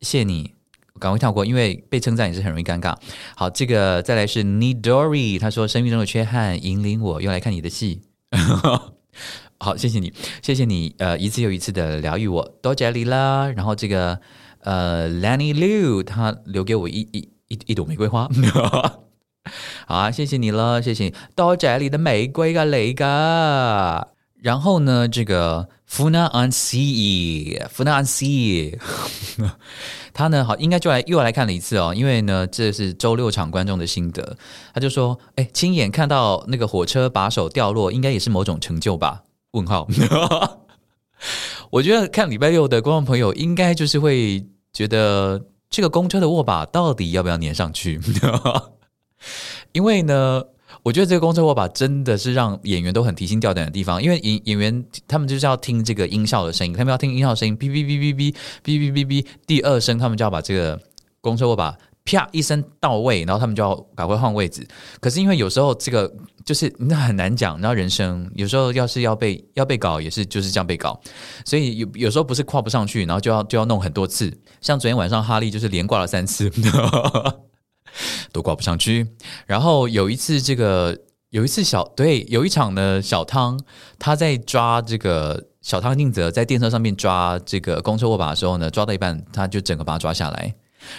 [0.00, 0.52] 谢谢你。
[1.00, 2.96] 赶快跳过，因为被称赞也是很容易尴尬。
[3.34, 8.02] 好，这个再来是 Nidori，他说生命中的缺憾引领我又来看你的戏。
[9.58, 13.48] 好，谢谢你，谢谢你，呃，一次又一次的疗愈我，多谢你啦。
[13.56, 14.20] 然后这个
[14.60, 18.28] 呃 Lenny Liu，他留给我一一一一朵玫瑰花。
[19.86, 24.08] 好啊，谢谢你了，谢谢，多谢你的玫瑰啊，雷哥。
[24.40, 28.78] 然后呢，这个 Funa on Sea，Funa on Sea。
[30.12, 34.36] 他呢，好，应该就来又来看了一次哦，因为呢，这是周六场观众的心得。
[34.72, 39.88] 他就说：“哎，亲眼看到那个火车把手掉落，应该也是某种成就吧？”问号。
[41.70, 47.98] 我觉得看礼拜六的观众朋友，应该就是会觉得这个公车的握把到底要不要粘上去？
[49.72, 50.42] 因为呢。
[50.82, 60.78] 我觉得这个公车握把真的是让演员都很提心吊胆的地方，因为演演员他们就是要听这个音效的声音，他们要听音效声音，哔哔哔哔哔哔哔哔哔，第二声他们就要把这个
[61.22, 64.66] 公车握把啪一声到位，然后他们就要赶快换位置。
[65.00, 66.12] 可是因为有时候这个
[66.44, 71.00] 就是那很难讲，然后人生有时候要是要被要被搞，也是就是这样被搞，
[71.46, 74.30] 所以有有时候不是跨不上去，然后就要就要弄很多次。
[74.60, 76.50] 像昨天晚上哈利就是连挂了三次。
[78.32, 79.06] 都挂不上去。
[79.46, 80.98] 然后有一次，这个
[81.30, 83.60] 有一次小对有一场呢，小汤
[83.98, 90.54] 他在抓这个小汤静泽在电车上面抓这个公车握把的时候呢，抓到一半他就整个把它抓下来。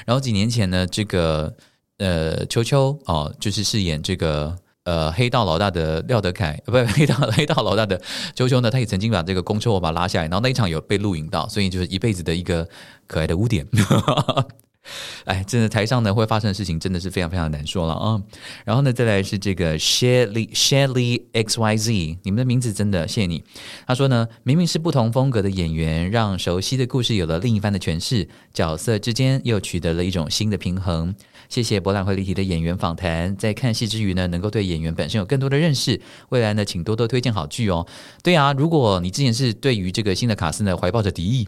[0.05, 1.53] 然后几年前呢，这个
[1.99, 8.01] 呃秋秋哦，就是饰演这个呃黑道老大的廖德凯，不是 黑道黑道老大的
[8.33, 12.67] 秋秋呢，他也曾经把这个公车握把拉下来，然后那一场有被录影到，所以就是一辈子的一个
[13.05, 13.65] 可爱的污点。
[15.25, 18.21] 哎，真的台上呢会发生的事情真的是非常非常难说了啊！
[18.63, 23.43] 然后呢，再来是这个 Shelly Shelly X Y Z，你们的名字真的谢谢你。
[23.87, 31.15] 他说呢，明明是不同风格的演员，让熟悉的故事有了另一番的诠释，角色之间又取得了一种新的平衡。
[31.49, 35.99] 谢谢博览会立体的演员访谈，在看戏之余呢，能够对演员本身有更多的认识。
[36.29, 37.85] 未来呢，请多多推荐好剧哦。
[38.23, 41.47] 对啊，如果你之前是对于这个新的卡斯呢怀抱着敌意，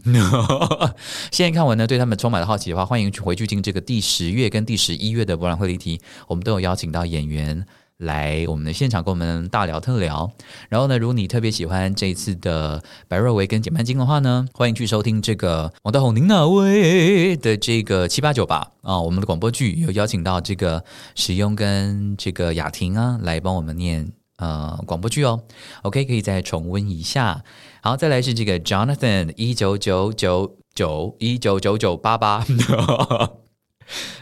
[1.30, 7.66] 现在看完呢对他们充满了好奇的话，欢迎去回去听这个第十月跟第十一月的博览会立体，我们都有邀请到演员。
[7.98, 10.30] 来我们的现场跟我们大聊特聊，
[10.68, 18.70] 然后呢，如果你特别喜欢这一次的白若维跟简曼金的话呢，欢迎去收听这个王大宏您哪位的这个七八九吧。
[18.82, 20.84] 啊，我们的广播剧有邀请到这个
[21.16, 25.42] 石庸跟这个雅婷啊来帮我们念呃广播剧哦
[25.82, 27.42] ，OK 可以再重温一下，
[27.82, 32.46] 好，再来是这个 Jonathan 一九九九九一九九九八八。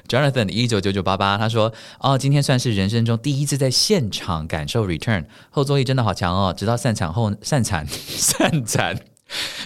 [0.07, 6.55] Jonathan 一九九九八八，他说：“哦，今天算是人生中第一次在现场感受 Return 后坐力真的好强哦！
[6.57, 8.97] 直到散场后散场 散场，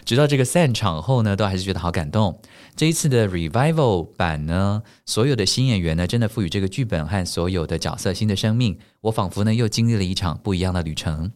[0.05, 2.41] 直到这个散场后呢，都还是觉得好感动。
[2.77, 8.79] 这一次的 Revival 版呢，所有的新演员呢，真的赋予这个剧本和所有的角色新的生命。
[9.03, 11.31] 我仿佛呢，又经历了一场不一样的旅程。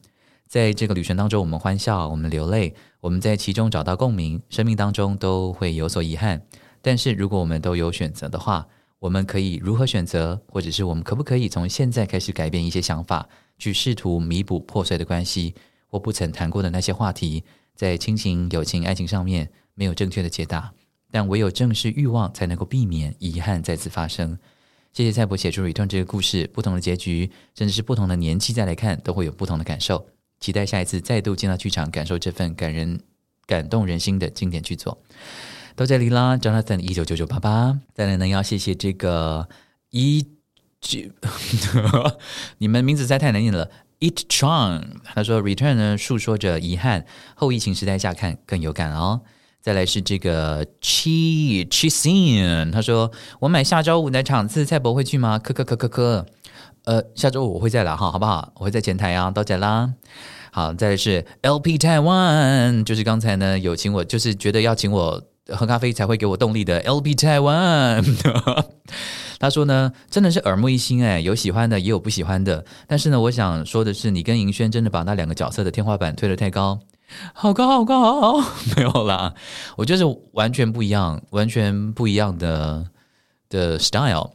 [0.48, 4.40] 在这个旅程当中，我们欢笑，我们流泪，我们在其中找到共鸣。
[4.48, 6.40] 生命当中都会有所遗憾。”
[6.80, 8.66] 但是如果我们都有选择的话，
[9.04, 15.54] 我们可以如何选择，或者是我们可不可以从现在开始改变一些想法，去试图弥补破碎的关系
[15.88, 20.72] 或不曾谈过的那些话题，在亲情、友情、爱情上面没有正确的解答，
[21.10, 24.38] 但唯有正视欲望，才能够避免遗憾再次发生。
[24.94, 30.06] 谢谢蔡伯写出《Return》这个故事，不同的结局，甚至是不同的年纪再来看，都会有不同的感受。
[30.40, 32.98] 期待下一次再度进到剧场，感受这份感人、
[33.44, 34.96] 感动人心的经典剧作。
[35.76, 37.76] 到这里啦，Jonathan 一九九九八八。
[37.92, 39.48] 再来呢，要谢谢这个
[39.90, 40.24] 一
[40.80, 41.00] 九，
[42.58, 43.68] 你们名字实在太难念了。
[43.98, 49.22] It Chang，他说 Return 呢，诉说着遗憾，后疫情时代下看更有感哦。
[49.60, 53.10] 再来是这个 Chi Chi Sin，他说
[53.40, 55.40] 我买下周五的场次，蔡博会去吗？
[55.40, 56.26] 科科科科科，
[56.84, 58.52] 呃，下周五我会再来哈，好不好？
[58.56, 59.92] 我会在前台啊，到这啦。
[60.52, 65.24] 好，再来是 LP Taiwan，就是刚才呢有请我，就是觉得要请我。
[65.48, 68.02] 喝咖啡才会给我动力的 LB Taiwan，
[69.38, 76.80] 他说呢，真的是耳目一新哎，有喜欢的也有不喜欢的，但是呢，我想说的是，你跟银轩真的把那两个角色的天花板推得太高，
[77.35, 78.40] 好高好高，
[78.76, 79.35] 没有啦，
[79.76, 82.87] 我觉得是完全不一样，完全不一样的
[83.50, 84.30] 的 style。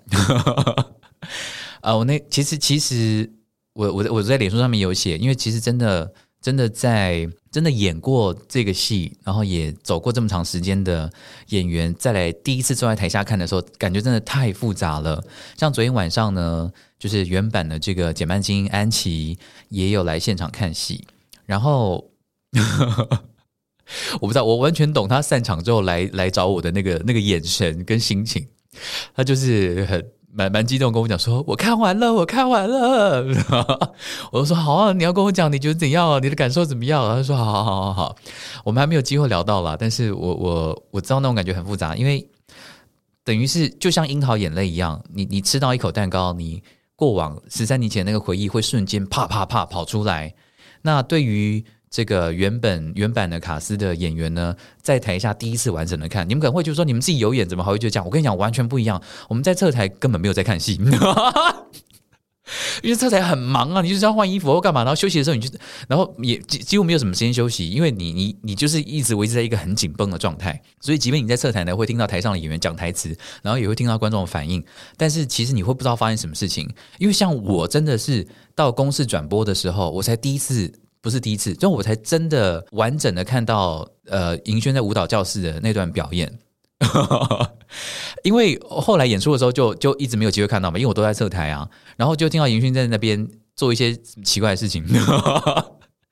[1.81, 3.31] 啊，我那其实其实
[3.73, 6.13] 我我我在脸书上面有写，因为其实真的。
[6.41, 11.11] 真的在真的演过这个戏，然后也走过这么长时间的
[11.47, 15.23] 演员，再来第一次坐在台下看的时候，感觉真的太复杂了。
[15.57, 19.37] 像昨天晚上呢，就是原版的这个简曼金安琪
[19.69, 21.07] 也有来现场看戏，
[21.45, 22.11] 然后
[24.19, 28.47] 我不知道，我完全懂他散场之后来来找我的那个那个眼神跟心情，
[29.15, 30.05] 他就是很。
[30.31, 33.25] 蛮蛮激动，跟我讲说，我看完了，我看完了。
[34.31, 36.19] 我就说好啊，你要跟我讲，你觉得怎样啊？
[36.19, 37.03] 你的感受怎么样？
[37.15, 38.15] 他说好好好好好。
[38.63, 42.29] 我们还没有机会聊到啦，但是我我我知道那种感觉很复杂，因为
[43.23, 46.61] 等于是就像樱桃眼泪一样，你你吃到一口蛋糕，你
[46.95, 50.35] 过往十三年前那个回忆会瞬间啪啪啪跑出来。
[50.83, 58.05] 那对于这个原本原版的卡斯的演员呢，在台下第一次完整的看，你们可能会就说你们自己有演，怎么还会就这样？
[58.05, 59.01] 我跟你讲，完全不一样。
[59.27, 60.79] 我们在侧台根本没有在看戏，
[62.83, 70.61] 因为侧台很忙啊，你就是要换衣服或干嘛，然后休息的时候你就，然后也几几乎没有什么时间休息，因为你你你就是一直维持在一个很紧绷的状态。
[70.79, 74.63] 所以即便你在侧台呢，会听到台上的演员讲台词，然后也会听到观众的反应，
[74.95, 76.67] 但是其实你会不知道发生什么事情。
[76.99, 80.71] 因为像我真的是到公视转播的时候，我才第一次。
[81.01, 86.39] 不是第一次，就我才真的完整的看到呃银轩在舞蹈教室的那段表演，
[88.23, 94.85] 因为后来演出的时候就就一直没有机会看到嘛，因为我都在侧台啊，然后就听到银轩在那边做一些奇怪的事情，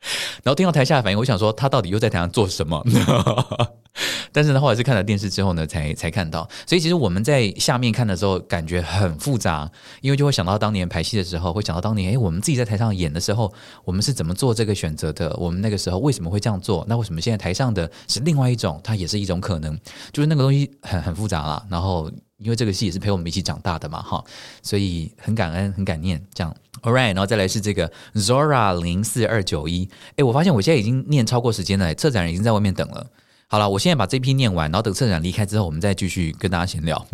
[0.44, 2.84] 然后听到台下的反应，我想说他到底又在台上做什么？
[4.32, 6.48] 但是呢，后来是看了电视之后呢，才才看到。
[6.68, 9.70] 所以其实我们在下面看的时候，感觉很复杂，
[10.02, 13.52] 因为就会想到当年排戏的时候，会想到当年，哎，我们自己在台上演的时候，
[13.84, 15.36] 我们是怎么做这个选择的？
[15.38, 16.86] 我们那个时候为什么会这样做？
[16.88, 18.80] 那为什么现在台上的是另外一种？
[18.84, 19.76] 它也是一种可能，
[20.14, 21.66] 就是那个东西很很复杂啦。
[21.70, 24.24] 然后因为这个戏也是陪我们一起长大的嘛，哈，
[24.62, 26.24] 所以很感恩，很感念。
[26.34, 29.90] 这样，All right，然后再来是这个 Zora 零四二九一。
[30.18, 33.08] 哎，我发现我现在已经念超过时间了，策展人已经在外面等了。
[33.48, 37.08] 好了，我现在把这批念完，然后等策展离开之后，我们再继续跟大家闲聊。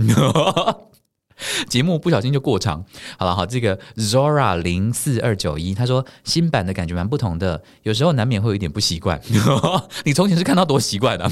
[1.68, 2.84] 节目不小心就过长。
[3.18, 9.22] 好了，好，这个 Zora 零四二九一他说新版的感觉蛮不同的，有时候难免会有一点不习惯。
[10.06, 11.30] 你从前是看到多习惯的，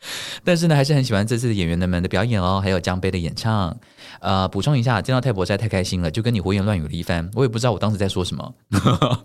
[0.44, 3.76] 但是呢，还是很喜欢这次的演员们的表演哦，还有江杯的演唱。
[4.20, 8.54] 呃，补充一下，见到泰伯实在太开心了，就跟你胡言乱语了一番，我也不知道我当时在说什么。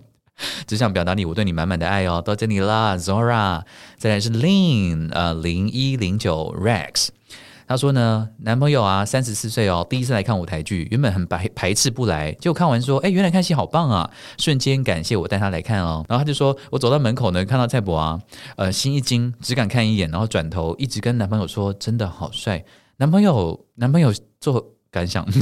[0.66, 3.62] 只想表达你我对你满满的爱哦，到这里啦，Zora。
[3.98, 7.10] 再来是 Lin，呃，零一零九 Rex。
[7.68, 16.06] 他说呢，男朋友啊，三十四岁哦，第一次来看舞台剧，原本很排排斥不来，结果看完说，哎，原来看戏好棒啊，瞬间感谢我带他来看哦。
[16.10, 18.20] 然后他就说我走到门口呢，看到蔡博啊，
[18.58, 22.64] 呃，心一惊，只敢看一眼，然后转头一直跟男朋友说，真的好帅。
[22.98, 25.26] 男朋友，男朋友做感想。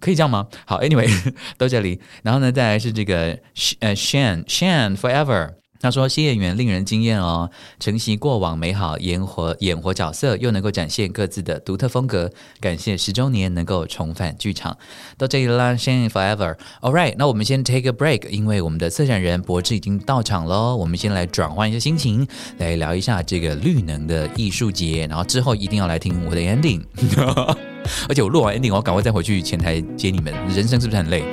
[0.00, 0.46] 可以这样吗？
[0.64, 1.10] 好，Anyway，
[1.56, 3.36] 到这里，然后呢，再来是这个
[3.80, 5.57] 呃，Shan Shan Forever。
[5.80, 12.30] 他说新演员令人惊艳哦，承袭过往美好，演活演活角色，又能够展现各自的独特风格。
[12.60, 14.76] 感谢十周年能够重返剧场。
[15.16, 16.56] 到这里啦，Shan Forever。
[16.80, 20.74] All right，那我们先 take a break，因为我们的策展人博智已经到场喽。
[20.76, 22.26] 我们先来转换一下心情，
[22.58, 26.82] 来聊一下这个绿能的艺术节，然后之后一定要来听我的 ending。
[28.08, 30.34] 而且我录完 ending，我要赶快再回去前台接你们。
[30.48, 31.24] 人生是不是很累？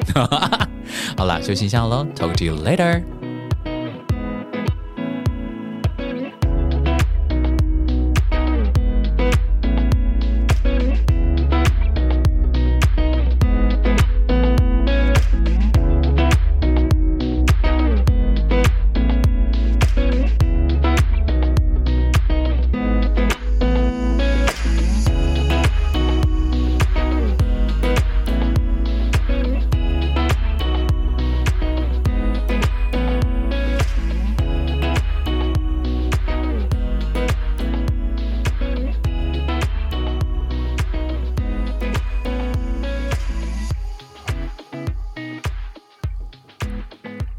[1.18, 3.25] 好啦，休息一下喽，talk to you later。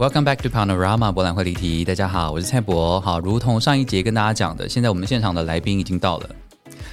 [0.07, 1.84] Welcome back to Panorama 博览会离题。
[1.84, 3.00] 大家好，我是蔡博。
[3.00, 6.30] 好，如同上一节跟大家讲的，现在我们现场的来宾已经到了。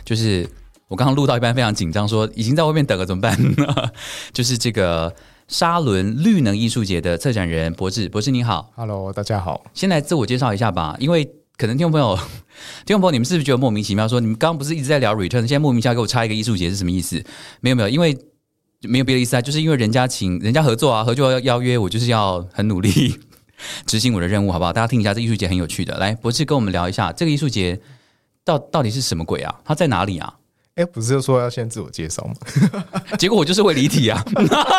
[0.04, 0.50] 就是
[0.88, 3.38] 我刚刚录到一半非常紧张，说已经在外面等了，怎么办？
[4.34, 5.14] 就是这个
[5.48, 8.10] 沙伦绿能艺术节的策展人博士。
[8.10, 9.64] 博士你好，Hello，大家好。
[9.76, 11.24] 先来自我介绍一下吧，因为
[11.56, 12.18] 可能听众朋友、
[12.84, 14.08] 听众朋友，你们是不是觉得莫名其妙？
[14.08, 17.24] 说你们刚刚不是一直在聊 Return，现在莫名其妙给我插一个艺术节是什么意思？
[17.62, 18.18] 没有没有，因为。
[18.84, 23.20] 没有别的意思啊，就是因为人家请人家合作啊，合作要邀约我，就是要很努力
[23.86, 24.74] 执行我的任务，好不好？
[24.74, 27.80] 大家听一下，这艺术节很有趣的，来博士跟我们聊一下这个艺术节
[28.44, 29.56] 到到底是什么鬼啊？
[29.64, 30.36] 它在哪里啊？
[30.76, 32.34] 哎，不是说要先自我介绍吗？
[33.20, 34.26] 结果我就是会离题啊！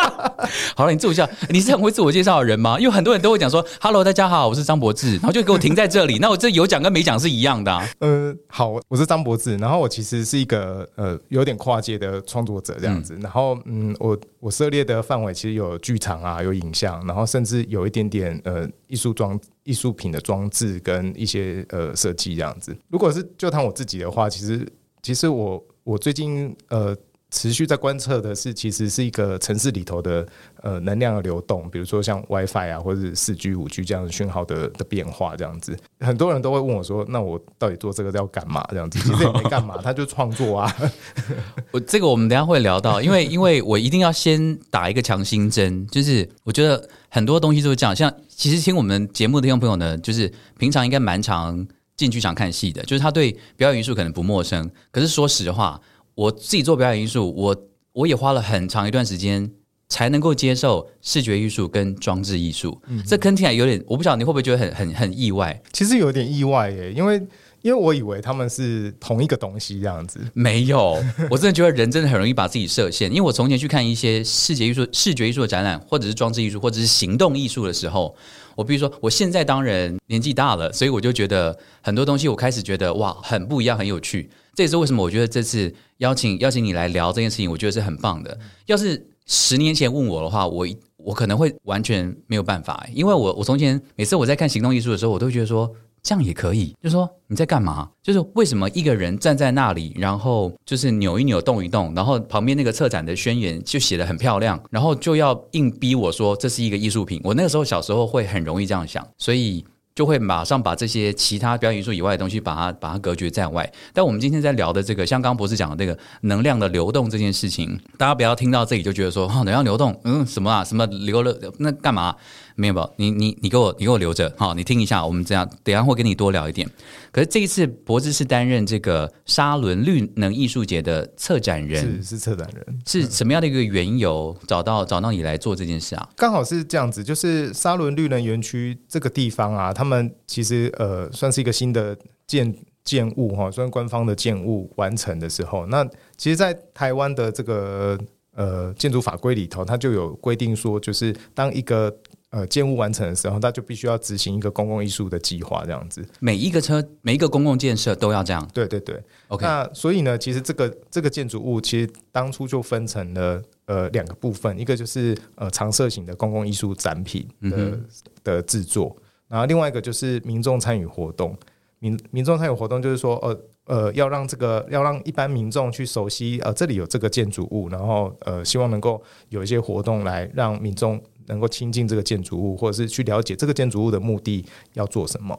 [0.75, 2.77] 好了，你自我介绍，你是很会自我介绍的人吗？
[2.77, 6.17] 因为很多人都会讲说：“Hello，大家好，我是张柏志。”然后就给我停在这里。
[6.19, 7.71] 那我这有讲跟没讲是一样的。
[7.71, 9.55] 啊呃，好，我是张柏志。
[9.55, 13.17] 然后我其实是一个呃有点跨界的创作者这样子。
[13.21, 22.75] 然后嗯，我我涉猎的范围其实有剧场啊，有影像，然后甚至有一点点呃艺术装艺术品的装置跟一些呃设计这样子。
[22.89, 24.67] 如果是就谈我自己的话，其实
[25.01, 25.63] 其实我。
[25.85, 26.97] 我最近呃
[27.29, 30.25] 持续在观测的是，其实是一个城市里头的
[30.63, 40.75] 呃能量的流动，比如说像 WiFi 啊，或者是四 G、五 G 这样的讯号的的变化，这样子，很多人都会问我说：“那我到底做这个要干嘛？”这样子，其实也没干嘛， 他就创作啊。
[41.71, 47.95] 我这个我们等下会聊到，因为因为我一定要先打一个强心针，就是我觉得很多东西都是这样。
[47.95, 51.67] 像其实听我们节目的听众朋友呢，就是平常应该蛮常。
[51.97, 54.69] 进剧场看戏的，就是他对表演艺术可能不陌生。
[54.91, 55.79] 可是说实话，
[56.13, 57.55] 我自己做表演艺术，我
[57.93, 59.49] 我也花了很长一段时间
[59.87, 62.81] 才能够接受视觉艺术跟装置艺术。
[63.07, 65.61] 这听起来有点，我不晓得你会不会觉得很很很意外？
[65.71, 67.15] 其实有点意外耶，因为
[67.61, 70.19] 因为我以为他们是同一个东西这样子。
[70.33, 73.09] 没有，我真的觉得人真的很容易把自己设限。
[73.09, 78.13] 因为我从前去看一些视觉艺术、视觉艺术的展览，或者是装置艺术，或者是行动艺术的时候。
[78.55, 84.29] 我比如说，我现在当然年纪大了，所以我就觉得很多东西我开始觉得哇，很不一样，很有趣。
[84.53, 88.37] 这也是为什么我觉得这次邀请邀请你来聊这件事情，我觉得是很棒的。
[88.65, 95.71] 要是十年前问我的话，我我可能会完全没有办法，因为我我从前每次我在看行动艺术的时候，我都觉得说。
[96.05, 97.89] 这样也可以，就说你在干嘛？
[98.03, 107.19] 就是为什么一个人站在那里，然后就是扭一扭、动一动，然后旁边那个策展的宣言就写的很漂亮，然后就要硬逼我说这是一个艺术品。
[107.23, 109.65] 我那个时候小时候会很容易这样想，所以。
[109.95, 113.71] 就会马上把这些其他表演艺术以外的东西，把它把它隔绝在外。
[113.93, 122.13] 但我们今天在聊的这个，像刚博士讲的这个能量的流动这件事情，大家不要听到这里就觉得说，哦，能量流动，嗯，什么啊，什么流了，那干嘛？
[122.55, 122.89] 没有吧？
[122.97, 126.69] 你你你给我你给我留着，好，你听一下，我们这样等下会跟你多聊一点。
[127.11, 136.09] 可是这一次，博士是担任这个沙伦绿能艺术节的策展人，是是策展人，是什么样的一个缘由找到找到你来做这件事啊？
[136.15, 141.97] 刚好是这样子，就是沙伦绿能园区这个地方啊，他们其实呃算是一个新的
[142.27, 145.83] 建建物哈，算官方的建物完成的时候，那
[146.17, 147.97] 其实，在台湾的这个
[148.35, 151.91] 呃建筑法规里头，它就有规定说，就是当一个
[152.35, 156.05] 呃建物完成的时候，它就必须要执行一个公共艺术的计划，这样子。
[156.19, 158.45] 每一个车，每一个公共建设都要这样。
[158.53, 159.45] 对对对，OK。
[159.45, 167.79] 那所以呢，其实这个这个建筑物其实当初就分成了呃两个部分，一个就是呃常设型的公共艺术展品的
[168.21, 168.93] 的制作。
[169.29, 171.37] 然后另外一个就是民众参与活动，
[171.79, 185.37] 民民众参与活动就是说，呃呃，要让这个要让一般民众去熟悉，呃，这里有这个建筑物，然后呃，希望能够有一些活动来让民众能够亲近这个建筑物，或者是去了解这个建筑物的目的要做什么。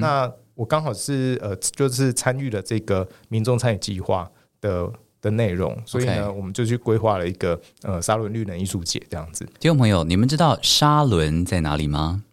[0.00, 4.28] 那我刚好是呃，就是参与了这个民众参与计划
[4.60, 9.44] 的的内容，所以呢，我们就去规划了一个呃沙伦绿能艺术节这样子。
[9.60, 12.24] 听众朋友，你们知道沙伦在哪里吗？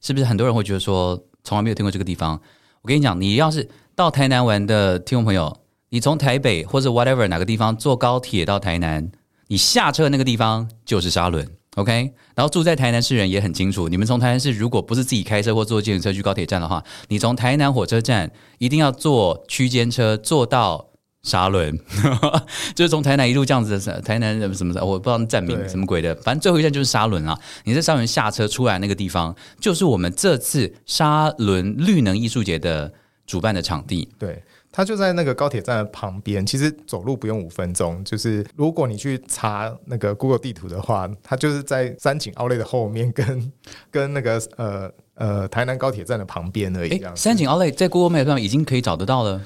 [0.00, 2.40] 是不是很多人会觉得说从来没有听过这个地方？
[2.82, 5.54] 我跟你讲，你要是到台南玩的听众朋友，
[5.90, 9.10] 你从台北或者 whatever 哪个地方坐高铁到台南，
[9.48, 11.46] 你下车那个地方就是沙仑
[11.80, 12.12] ，OK？
[12.34, 20.86] 然后住在台南市人也很清楚，你们从台南市如果不是自己开车或坐计程车去高铁站的话，你从台南火车站一定要坐区间车坐到。
[21.22, 21.78] 沙仑，
[22.74, 27.38] 就是从台南一路这样子的，台南什么什么，我不知道站名什么鬼的，反正最后一站就是沙仑啊。
[27.64, 32.90] 你在沙仑下车出来那个地方，就是我们这次沙仑绿能艺术节的
[33.26, 34.08] 主办的场地。
[34.18, 34.42] 对，
[34.72, 38.02] 它就在那个高铁站的旁边，其实走路不用五分钟。
[38.04, 43.52] 就是如果你去查那个 Google 地图的话，它就是在三井奥莱的后面，跟
[43.90, 47.02] 跟那个呃呃台南高铁站的旁边而已。
[47.14, 49.40] 三井奥莱在 Google Map 上已经可以找得到了。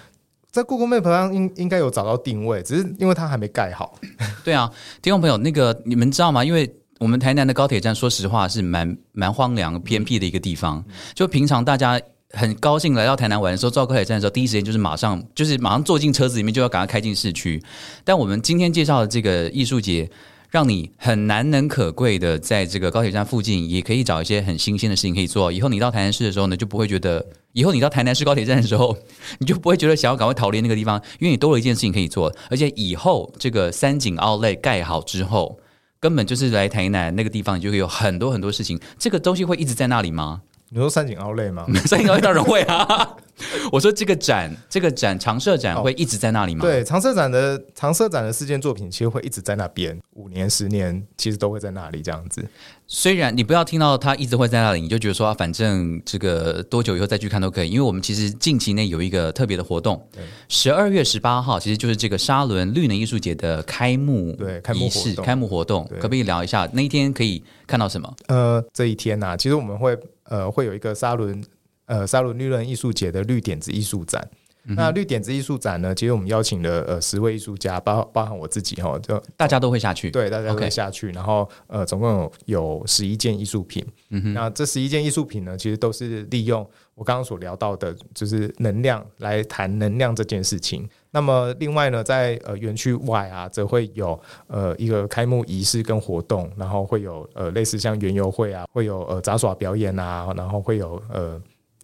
[0.50, 3.98] 在 Google Map 上应应该有找到定位，只是因为它还没盖好。
[4.44, 4.70] 对啊，
[5.02, 6.44] 听众朋友，那个你们知道吗？
[6.44, 6.70] 因为
[7.00, 10.82] 我我们台南的高铁站，说实话是蛮蛮荒凉偏僻的一个地方。
[11.12, 12.00] 就平常大家
[12.34, 17.62] 很高兴来到台南玩的时候，到高铁站的时候，第一时间就是马上就是马上坐进车子里面，就要赶快开进市区。
[18.04, 20.10] 但我们今天介绍的这个艺术节。
[20.50, 25.50] 让你很难能可贵的在这个高铁站附近，也可以找一些很新鲜的事情可以做。
[25.50, 27.20] 以后你到台南市的时候呢，就不会觉得；
[27.54, 28.96] 以后你到台南市高铁站的时候，
[29.40, 32.32] 你就不会觉得想要赶快逃离那个地方，因为你多了一件事情可以做。
[32.48, 35.58] 而且以后这个三井奥莱盖好之后，
[35.98, 38.78] 根本就是来台南那个地方，你就会有很多很多事情。
[38.96, 40.42] 这个东西会一直在那里吗？
[40.74, 41.64] 你说三井奥累吗？
[41.86, 43.16] 三井奥莱当然会啊。
[43.72, 46.62] 我说这个展，这个展长设展会一直在那里吗？
[46.62, 52.46] 对，长设展的长设展的四件作品其实会一直在那边，五年、十年其实都会在那里这样子。
[52.86, 57.70] 虽然你不要听到它一直会在那里，你就觉得说啊反正这个多久以后再去看都可以。
[57.70, 60.06] 因为我们其实近期内有一个特别的活动，
[60.48, 68.14] 十二月十八号其实就是这个沙伦绿能艺术节的开幕对开幕式开幕活动，可不可以聊一下那一天可以看到什么？
[68.28, 69.98] 呃，这一天呢，其实我们会。
[70.26, 71.44] 呃，会有一个沙伦，
[71.86, 74.28] 呃，沙伦绿人艺术节的绿点子艺术展。
[74.66, 81.10] 那绿点子艺术展呢，其实我们邀请了呃十位艺术家，包包含我自己哈，就大家都会下去，对，大家都会下去。
[81.10, 83.86] 然后呃，总共有有十一件艺术品。
[84.32, 90.88] 那这十一件艺术品呢，其实都是利用我刚刚所聊到的，就是能量来谈能量这件事情。
[91.10, 101.38] 那么另外呢，在呃园区外啊，则会有呃一个开幕仪式跟活动，然后会有呃类似像园游会啊，会有呃杂耍表演啊，然后会有呃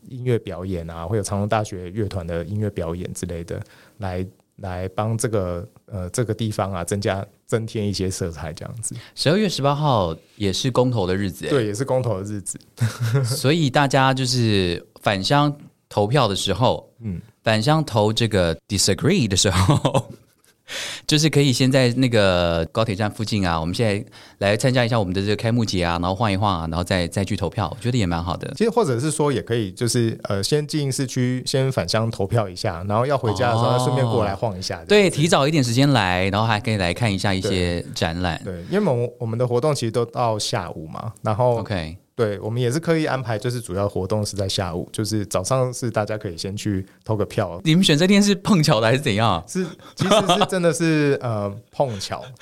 [0.08, 3.60] 音乐表演啊，会有长隆大学乐团的音乐表演之类的，
[3.98, 4.26] 来
[4.56, 8.94] 来帮这个呃这个地方啊增加增添一些色彩，这样子。
[9.14, 12.58] 十二月十八号也是公投的日子，对，也是公投的日子，
[13.24, 15.54] 所以大家就是返乡
[15.88, 17.20] 投票的时候，嗯。
[17.42, 20.12] 返乡投这个 disagree 的时候，
[21.06, 24.04] 就是可以先在那个高铁站附近啊，我们现在
[24.38, 28.52] 来参加一下我们的这个开幕节啊，然后晃一晃啊，然后再再去投票，我觉得也蛮好的。
[28.56, 34.84] 其实或者是说，也可以就是呃，先进市区先返乡投票一下，然后要回家的时候顺便过来晃一下。
[34.86, 38.40] 对，提早一点时间来，然后还可以来看一下一些展览。
[38.44, 41.96] 对，因为我们我们的活动其实都到下午嘛，然后 OK。
[42.14, 47.58] 对，我们也是刻意安排，就是主要活动是在下午，就是早上是大家可以先去投个票。
[47.64, 49.42] 你们选这天是碰巧的还是怎样？
[49.48, 52.22] 是，其实是真的是 呃碰巧。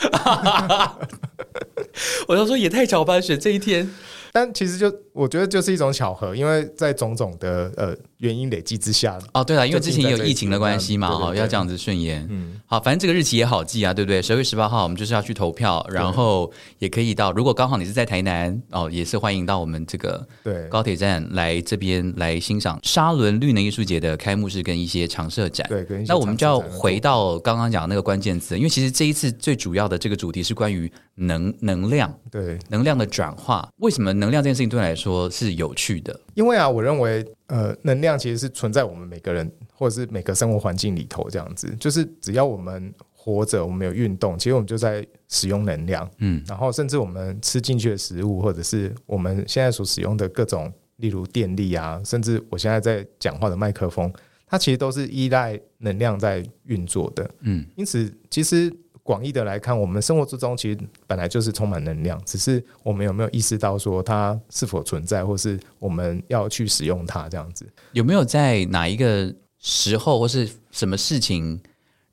[2.27, 3.89] 我要说也太巧吧，选这一天。
[4.33, 14.21] 但其实就我觉得就是一种巧合，因为在种种的呃原因累积之下，哦，对了，因为之前也有疫情的关系嘛，哈，要这样子顺延，嗯，好，反正这个日期也好记啊，对不对？
[14.21, 20.69] 十二月十八号我们就是要去投票，然后也可以到，如果刚好你是在台南哦，也是欢迎到我们这个对。
[20.69, 25.67] 高铁站来这边来欣赏沙伦绿能艺术节的开幕式跟一些常设展。
[25.69, 34.13] 对，那我们就要回到刚刚讲那个关键词，因为其实这一次最主要的这个主题是关于能能量，对，能量的转化，为什么？
[34.13, 54.13] 能量这件事情对你来说是有趣的，因为啊，我认为呃，能量其实是存在我们每个人或者是每个生活环境里头，这样子，就是只要我们活着，我们有运动，其实我们就在使用能量，嗯，然后甚至我们吃进去的食物，或者是我们现在所使用的各种，例如电力啊，甚至我现在在讲话的麦克风，
[54.47, 58.73] 它其实都是依赖能量在运作的，嗯，因此其实。
[59.09, 67.67] 广义的来看，我们生活之中其实本来就是充满能量，只是我们有没有意识到说它是否存在，或是我们要去使用它这样子？
[67.93, 71.59] 有没有在哪一个时候或是什么事情？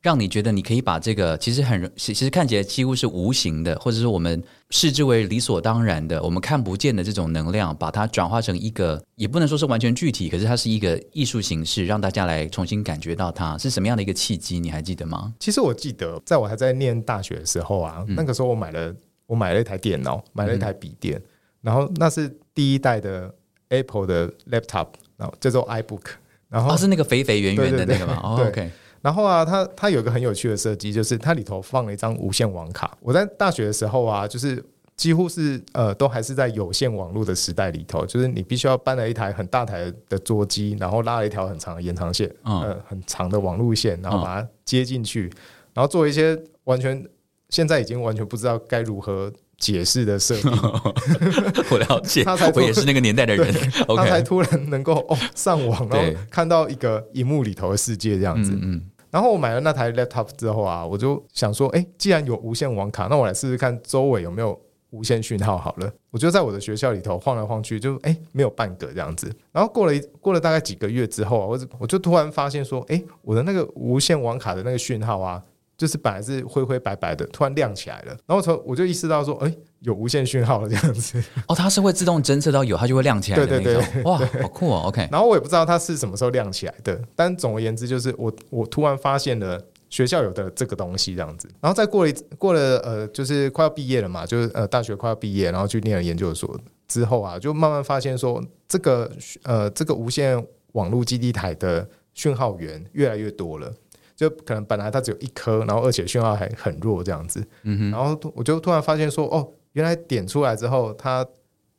[0.05, 4.39] 让你觉得你可以把这个其实很其实看起来几乎是无形的，或者说我们
[4.69, 14.59] 视之为理所当然的，我们看不见的这种能量，把它转化成一个也不能说是完全具体，可是它是一个艺术形式，让大家来重新感觉到它是什么样的一个契机？
[14.59, 15.33] 你还记得吗？
[15.41, 18.95] 其实我记得，在我还在念大学的时候啊，那个时候我买了
[19.25, 21.19] 我买了一台电脑，买了一台笔电，
[21.61, 23.33] 然后那是第一代的
[23.69, 26.03] Apple 的 Laptop，然后叫做 iBook，
[26.47, 28.69] 然后是那个肥肥圆圆的那个嘛？OK。
[29.05, 32.97] 然后啊，它它有一个很有趣的设计，就是它里头放了一张无线网卡。
[33.01, 34.65] 我在大学的时候啊，就是
[34.97, 45.29] 几乎是呃，都还是在有线网络的时代里头，就是你必须要搬了一台很大台的桌机，然后拉了一条很长的延长线，呃，很长的网路线，然后把它接进去，
[45.75, 47.05] 然后做一些完全
[47.49, 50.49] 现在已经完全不知道该如何解释的设计。
[51.69, 53.53] 我了解， 他才我也是那个年代的人，
[53.95, 58.81] 他才突然能够哦上网，然后看到一个荧幕里头的世界这样子，嗯。
[59.15, 64.59] 然后我买了那台 laptop 之后啊，我就想说，哎，既然有无线网卡，那我来试试看周围有没有
[64.89, 65.89] 无线讯号好了。
[66.11, 69.33] 我就在我的学校里头晃来晃去，就哎没有半个这样子。
[69.53, 75.41] 然后过了一过了大概几个月之后啊，我我就突然发现说，哎，我的那个无线网卡的那个讯号啊，
[75.77, 81.21] 就是本来是灰灰白白的，突然亮起来了，然后从我就意识到说，哎，有无线讯号了这样子。
[81.47, 84.03] 哦，它是会自动侦测到有，它就会亮起来的对对那种。
[84.03, 96.57] 哇，好酷哦！OK，然后我也不知道它是什么时候亮起来的，但总而言之，就是我我突然发现了学校有的这个东西这样子，然后再过了一过了呃，就是快要毕业了嘛，就是呃大学快要毕业，然后去念了研究所
[96.87, 99.11] 之后啊，就慢慢发现说这个
[99.43, 103.73] 呃这个无线网络基地台的讯号源越来越多了。
[104.15, 111.25] 就可能本来它只有一颗，然后而且讯号还很弱这样子，嗯哼，然后我就突然发现说，哦，原来点出来之后，它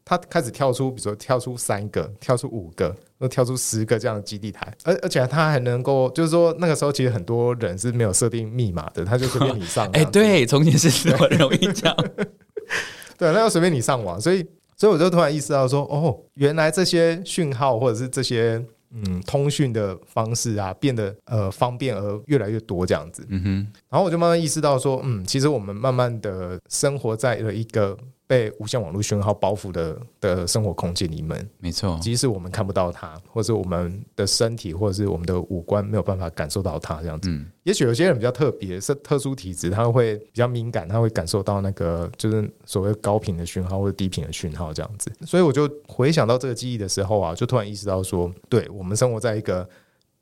[0.05, 11.97] 它开始跳出，比如说跳出三个，跳出五个，或跳出十个这样的基地台，而而且它还能够，就是说那个时候其实很多人是没有设定密码的，它就随便你上， 哎，对，从前是很容易这样。
[13.17, 18.63] 对，那要随便你上网，所以所以我就突然意识到说，哦，原来这些讯号或者是这些。
[18.91, 23.27] 嗯，通讯的方式啊，变得呃方便而越来越多这样子。
[23.29, 23.49] 嗯哼，
[23.91, 27.97] 然后我就慢慢意识到说，嗯，其实我们慢慢的生活在了一个。
[28.27, 37.31] 被无线网络讯号包覆的的生活空间里面，没错，即使我们看不到它，或者我们的身体，或者是我们的五官没有办法感受到它，这样子。
[37.31, 45.13] 嗯，也许有些人比较特别，是特殊体质，他会比较敏感，他会感受到那个就是所谓高频的讯号或者低频的讯号这样子。
[45.25, 49.69] 所以我就回想到这个记忆的时候啊，就突然意识到说，对我们生活在一个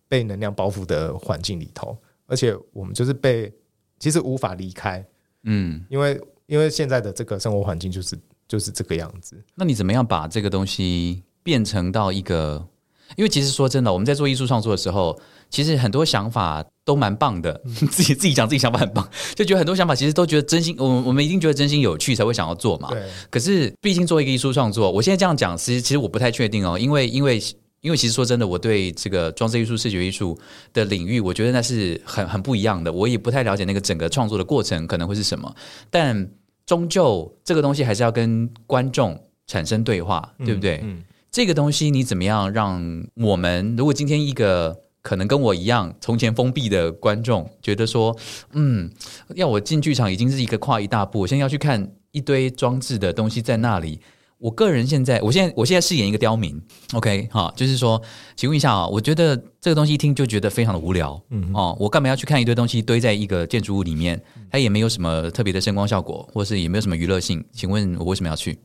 [0.09, 1.97] 被能量包覆的环境里头，
[2.27, 3.51] 而且我们就是被
[3.99, 5.03] 其实无法离开，
[5.45, 6.21] 嗯，因为。
[6.47, 9.43] 因为现在的这个生活环境就是就是这个样子。
[9.55, 12.67] 那你怎么样把这个东西变成到一个？
[13.17, 15.17] 因为其实说真的，我们在做艺术创作的时候，
[15.51, 17.61] 其实很多想法都蛮棒的。
[17.91, 20.75] 自己自己讲自己想法很棒，就觉得很多想法其实都觉得真心。
[20.79, 22.89] 我我们一定觉得真心有趣才会想要做嘛。
[22.89, 23.03] 对。
[23.31, 26.79] 可是毕竟做一个艺术创作，我现在这样讲，其实其实我不太确定哦。
[26.79, 27.41] 因为因为
[27.85, 30.37] 因为其实说真的，我对这个装置艺术、视觉艺术
[30.73, 32.93] 的领域，我觉得那是很很不一样的。
[32.93, 35.55] 我也不太了解那个整个创作的过程可能会是什么，
[35.89, 36.29] 但。
[36.67, 40.81] 终究这个东西还是要跟观众产生对话，对不对？
[40.83, 43.77] 嗯，这个东西你怎么样让我们？
[43.77, 48.17] 如果今天一个可能跟我一样从前封闭的观众觉得说，
[48.55, 48.91] 嗯，
[49.35, 54.01] 要我进剧场已经是一个跨一大步，我现在要去看一堆装置的东西在那里。
[54.45, 56.61] 我个人现在，我现在我现在饰演一个刁民
[56.93, 57.99] ，OK，好，就是说，
[58.37, 64.23] 请问一下啊，我觉得这个东西一听就觉得非常的无聊，嗯，哦，我干嘛要去看一堆东西堆在一个建筑物里面？
[64.51, 67.43] 它也没有什么特别的声光效果，或是也没有什么娱乐性。
[67.53, 68.59] 请问我为什么要去？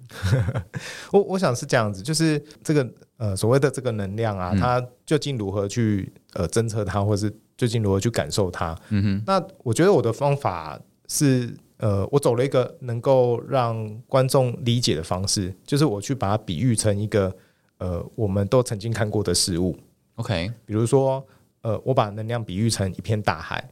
[1.13, 8.77] 我我想是这样子，就是这个呃所谓的这个能量啊，它究竟如何去呃侦测它，或是究竟如何去感受它？
[8.89, 10.77] 嗯哼，那我觉得我的方法
[11.07, 11.55] 是。
[11.79, 17.33] 呃，我走了一个能够让观众理解的方式，就是我去把它比喻成一个
[17.77, 19.77] 呃，我们都曾经看过的事物。
[20.15, 21.25] OK，比如说，
[21.61, 23.69] 呃，我把能量比喻成一片大海。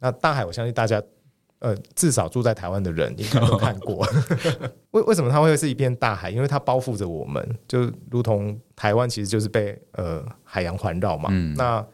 [0.00, 1.00] 那大海，我相信大家，
[1.60, 4.04] 呃，至少住在台湾的人应该都看过。
[4.90, 6.30] 为为什么它会是一片大海？
[6.30, 11.30] 因为它包覆着我们，就如同台湾其实就是被呃海洋环绕嘛。
[11.56, 11.86] 那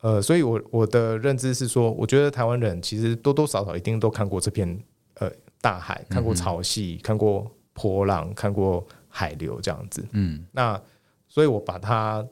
[0.00, 4.82] 呃，所以我我的认知是说，我觉得台湾人其实多多少少一定都看过这片。
[5.14, 10.04] 呃，大海看过潮汐，看过波浪，看过海流，这样子。
[10.12, 10.80] 嗯，那
[11.28, 12.26] 所以我把它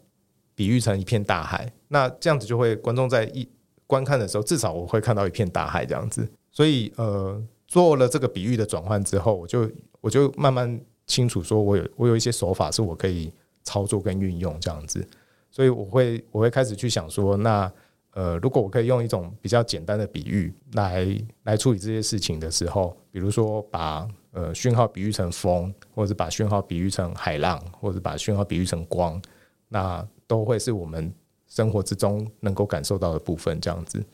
[0.54, 3.48] 比喻成一片大海，那这样子就会观众在一
[3.86, 6.28] 观看的时候，至少我会看到一片大海这样子。
[6.50, 9.70] 所以呃，做了这个比喻的转换之后，我就
[10.00, 15.06] 我就慢慢清楚说，我有我有一些手法是我可以操作跟运用这样子。
[15.50, 17.72] 所以我会我会开始去想说，那。
[18.14, 21.06] 呃，如果我可以用一种比较简单的比喻来
[21.44, 29.20] 来处理这些事情的时候，比如说把呃讯号比喻成风，或者把讯号比喻成海浪，或者把讯号比喻成光，
[29.68, 31.10] 那都会是我们
[31.48, 33.58] 生活之中能够感受到的部分。
[33.60, 34.04] 这样子，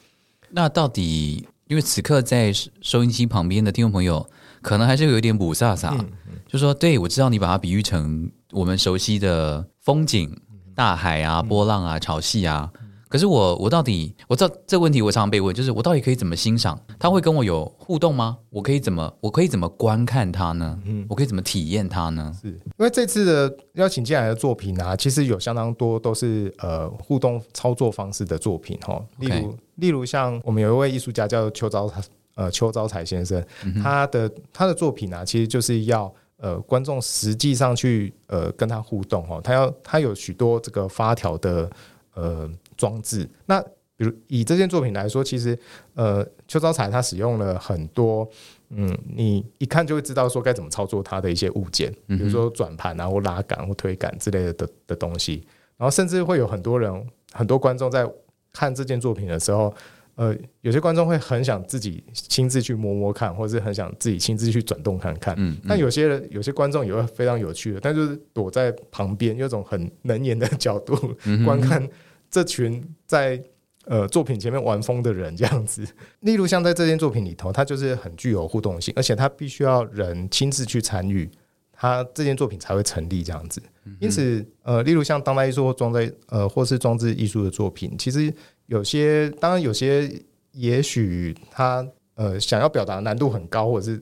[0.50, 4.24] 那到底因为此刻在收音机旁边的听众朋友，
[4.62, 6.04] 可能还是有一点补飒飒，
[6.46, 10.40] 就说对我知道你把它比喻成我们熟悉的风景，
[10.74, 12.72] 大海啊，波浪啊，潮汐啊。
[13.08, 16.78] 可是我我到底我知道这个问题，我常常被问，就是我到底可以怎么欣赏？
[16.98, 18.36] 他会跟我有互动吗？
[18.50, 20.78] 我可以怎么我可以怎么观看他呢？
[20.84, 22.30] 嗯，我可以怎么体验他呢？
[22.40, 29.02] 是因为这次的邀请进来的作品啊，其实有相当多都是呃互动操作方式的作品哈。
[29.18, 31.90] 例如例如像我们有一位艺术家叫邱招
[32.34, 33.42] 呃邱招财先生，
[33.82, 39.40] 他的他的作品啊，其实就是要呃观众实际上去呃跟他互动哈。
[39.42, 41.70] 他要他有许多这个发条的
[42.12, 42.50] 呃。
[42.78, 43.60] 装置，那
[43.96, 45.58] 比如以这件作品来说，其实
[45.94, 48.26] 呃，邱招财他使用了很多，
[48.70, 55.44] 嗯，你一看就会知道说该怎么操作它的一些物件，比如说转盘啊，或拉杆或推杆之类的的的东西，
[55.76, 58.08] 然后甚至会有很多人很多观众在
[58.52, 59.74] 看这件作品的时候，
[60.14, 65.34] 呃，有些观众会很想自己亲自去摸摸看，或者是很想自己亲自去转动看看。
[65.38, 71.84] 嗯，但有些人有些观众也会非常有趣的，但就是躲在旁边，用一种很能言的角度嗯观看
[72.30, 73.42] 这群在
[73.84, 75.86] 呃作品前面玩疯的人这样子。
[76.20, 81.30] 例如像在这件作品里头，它就是很具有互动性，而且它必须要人亲自去参与，
[81.72, 83.62] 它这件作品才会成立这样子。
[83.98, 88.32] 因此，呃，例如像当代艺术或装在呃或是装置艺术的作品，其实
[88.66, 90.10] 有些当然有些
[90.52, 93.98] 也许它呃想要表达难度很高，或者是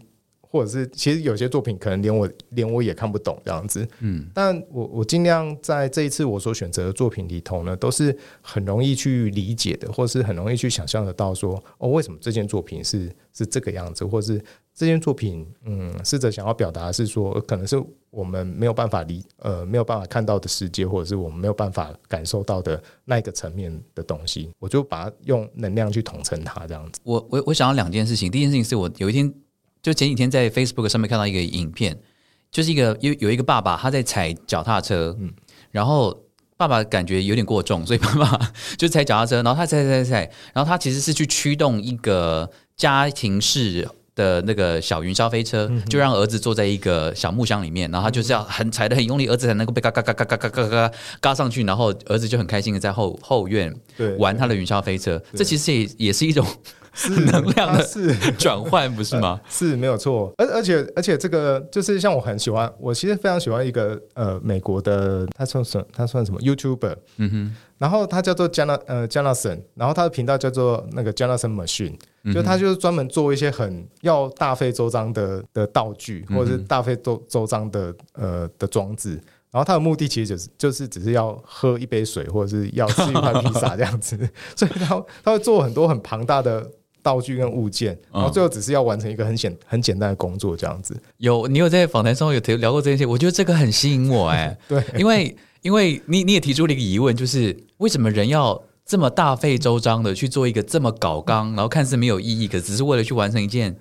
[0.57, 3.86] 或者是其实有些作品可能连我连我也看不懂这样子。
[4.00, 14.42] 嗯，但我我尽量在这一次我所选择的作品里头呢，都是很容易去理解的，或是很容易去想象得到说哦，为什么这件作品是是这个样子，或是
[14.74, 17.76] 这件作品嗯试着想要表达的是说，呃可能是
[18.11, 27.00] 我们没有办法理呃没有办法看到的世界，或者是我们没有办法感受到的那一个层面的东西，我就把它用能量去统称它这样子。
[27.04, 29.32] 我我我想要两件事情，第一件事情是我有一天
[29.87, 31.97] 就前几天在 Facebook 上面看到一个影片，
[32.51, 35.32] 就是一个有有一个爸爸他在踩脚踏车，嗯
[35.70, 36.24] 然后
[36.57, 43.89] 爸爸感觉有点过重，所以爸爸 就踩脚踏车，然后他踩踩踩踩，然后他其实是去驱动一个家庭式。
[44.16, 53.70] 的那个小云霄飞车，就让儿子坐在一个小木箱里面，然后他就是要很踩的很用力，儿子才能够被嘎嘎嘎嘎嘎嘎嘎嘎嘎上去，然后儿子就很开心的在后后院，
[54.18, 55.22] 玩他的云霄飞车。
[55.34, 56.55] 这其实也也是一种是
[57.30, 58.14] 能量的是。
[58.32, 59.40] 转换，不是吗？
[59.49, 71.94] 是没有错，而而且而且这个就是像我很喜欢，我其实非常喜欢一个呃美国的，他算什他算什么？YouTuber，嗯哼，然后他叫做 Jana 呃 Jonathan，然后他的频道叫做那个 Jonathan Machine，
[72.32, 79.20] 就他就是专门做一些很要大费周章的的道具，或者是大费周周章的呃的装置。
[79.53, 84.18] 然后他的目的其实就是就是只是要喝一杯水，或者是要吃一块披萨这样子，
[84.55, 86.68] 所以他他会做很多很庞大的
[87.07, 91.00] 道具跟物件，然后最后只是要完成一个很简很简单的工作这样子。
[91.18, 103.76] 有你有在访谈中有提聊过这件事，我觉得这个很吸引我哎、 对，因为因为你你也提出了一个疑问，就是为什么人要这么大费周章的去做一个这么搞纲，然后看似没有意义，可只是为了去完成一件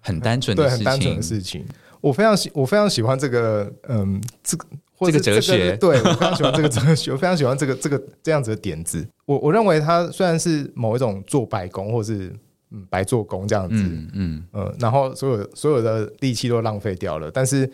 [0.00, 1.64] 很单纯的，事情，很单纯的事情。
[2.02, 4.66] 我非常喜，我非常喜欢这个，嗯，这个
[4.98, 9.04] 或者是这个哲学对我非常喜欢这个哲学，我非常喜欢这个这个这样子的点子。
[9.24, 12.32] 我我认为它虽然是某一种做白工，或是
[12.70, 17.70] 嗯白做工这样子，嗯嗯，呃，然后所有所有的力气都浪费掉了，但是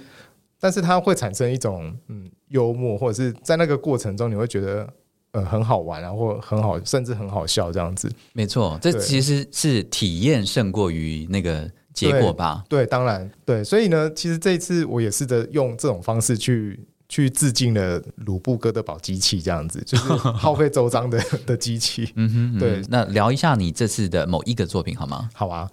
[0.61, 4.87] 但是它会产生一种嗯幽默，或者是在那个过程中你会觉得
[5.33, 8.13] 呃很好玩啊，或很好，甚至很好笑这样子。
[8.35, 12.63] 没错，这其实是体验胜过于那个结果吧。
[12.69, 16.79] 对，当然对，所以呢，其实这一次我也试着用这种方式去
[17.13, 22.11] 去致敬了鲁布哥德堡机器，这样子就是耗费周章的 的机器。
[22.17, 25.29] 嗯哼，嗯哼对那聊一下你这次的某一个作品好吗？
[25.35, 25.71] 好啊，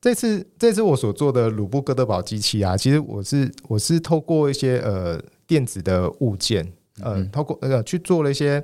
[0.00, 6.66] 这次这次我所做的鲁布哥德堡机器啊，其实我是我是透过一些呃电子的物件，
[7.00, 8.60] 呃，嗯透过呃去做了一些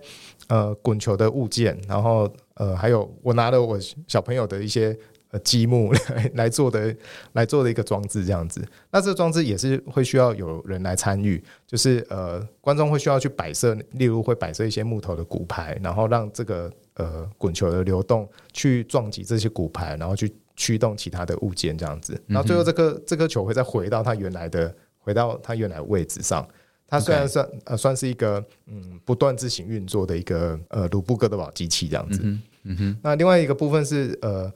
[0.49, 4.99] 呃滚球的物件，然后呃还有我拿了我小朋友的一些。
[5.37, 6.97] 呃，积木来 来做的
[7.33, 26.47] 来做的一个装置这样子，那这个装置也是会需要有人来参与，就是呃，观众会需要去摆设，例如会摆设一些木头的骨牌，然后让这个呃滚球的流动去撞击这些骨牌，然后去驱动其他的物件这样子，然后最后这颗这颗球会再回到它原来的回到它原来的位置上。
[26.89, 34.49] 它虽然算呃算是一个嗯不断自行运作的一个呃鲁布哥德堡机器这样子，嗯哼，嗯哼，那另外一个部分是呃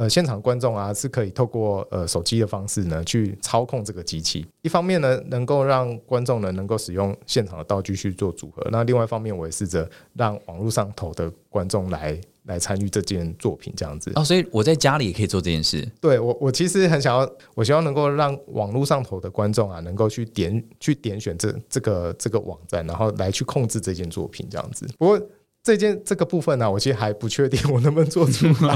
[0.00, 14.10] 呃现场观众啊是可以透过呃手机的方式呢去操控这个机器，一方面呢能够让观众呢能够使用现场的道具去做组合，那另外一方面我也试着让网络上头的观众来来参与这件作品这样子。
[14.14, 15.86] 哦，所以我在家里也可以做这件事。
[16.00, 24.86] 对我，我其实很想要，我希望能够让网络上头的观众啊，能够去点去点选这这个这个网站，然后来去控制这件作品这样子。
[24.98, 25.20] 不过
[25.62, 28.74] 这件这个部分呢、我其实还不确定我能不能做出来，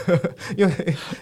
[0.56, 0.74] 因为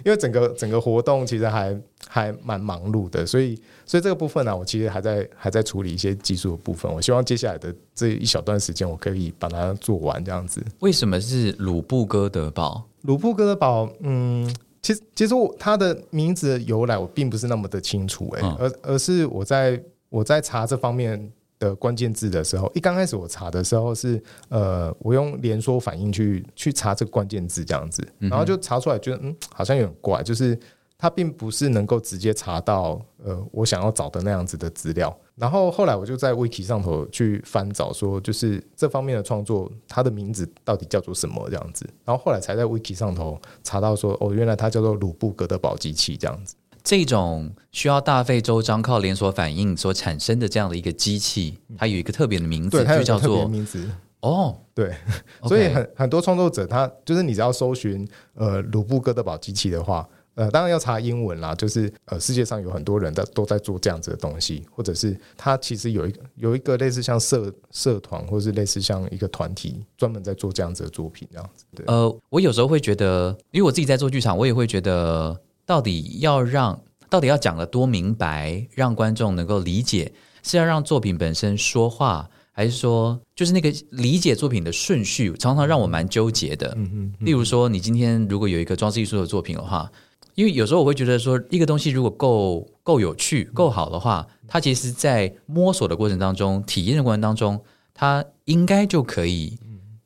[0.05, 3.55] 因为整个整个活动其实还还蛮忙碌的，所以
[3.87, 6.93] 所以这个部分呢、我其实还在还在处理一些技术的部分。
[6.93, 10.61] 我希望接下来的这一小段时间，我可以把它做完这样子。
[10.81, 12.83] 为什么是鲁布哥德堡？
[13.03, 14.53] 鲁布哥德堡，嗯，
[14.83, 21.31] 其实其实我它的名字的由来我并不是那么的清楚、欸，嗯而而是我在我在查这方面
[21.65, 30.59] 的关键字的时候，一刚开始我查的时候是呃，我用连锁反应去去查这个关键字这样子，然后就查出来觉得嗯，好像有点怪，就是。
[30.97, 35.15] 它并不是能够直接查到呃我想要找的那样子的资料。
[35.35, 41.85] 然后后来我就在 Wiki 上头去翻找，说就是这方面的创作，它的名字到底叫做什么这样子。
[42.05, 46.55] 然后后来才在 Wiki 上头查到说，哦，原来它叫做鲁布格的堡机器这样子。
[46.85, 53.89] 这种需要大费周章、靠连锁反应所产生的这样的一个机器，它有一个特别的名字，它就叫做名字。
[54.21, 54.95] 哦，对，
[55.49, 71.65] 所以很很多创作者他就是你只要搜寻呃鲁布哥德堡机器的话，呃，当然要查英文啦，就是呃世界上有很多人在都在做这样子的东西，或者是他其实有一个有一个类似像社社团，或是类似像一个团体专门在做这样子的作品这样子。
[71.77, 80.13] 对，呃，我有时候会觉得，因为我自己在做剧场，我也会觉得，到底要让，到底要讲的多明白，让观众能够理解，
[80.43, 86.73] 是要让作品本身说话，还是说，就是那个理解作品的顺序，常常让我蛮纠结的。
[86.77, 89.91] 嗯例如说，你今天如果有一个装置艺术的作品的话，
[90.35, 97.59] 因为有时候我会觉得说，一个东西如果够够有趣、够好的话，它其实在摸索的过程当中、体验的过程当中，
[97.95, 99.59] 它应该就可以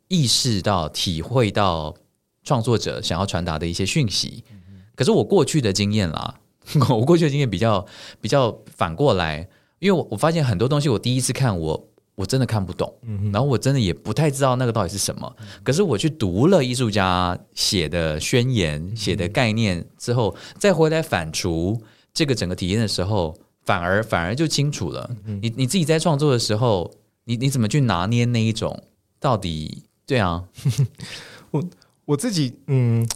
[0.07, 1.95] 意识到、体会到
[2.45, 4.45] 创作者想要传达的一些讯息。
[4.99, 6.35] 可是我过去的经验啦，
[6.91, 7.87] 我过去的经验比较
[8.21, 12.93] 比较反过来，因为我我发现很多东西，我第一次看我我真的看不懂，
[13.33, 15.37] 然后我真的也不太知道那个到底是什么。
[15.63, 21.81] 可是我去读了艺术家写的宣言、写的概念之后，再回来反刍
[22.13, 25.09] 这个整个体验的时候，反而反而就清楚了。
[25.41, 26.93] 你你自己在创作的时候，
[27.23, 28.83] 你你怎么去拿捏那一种
[29.21, 29.85] 到底？
[30.05, 30.43] 对啊，
[32.05, 33.09] 我自己嗯。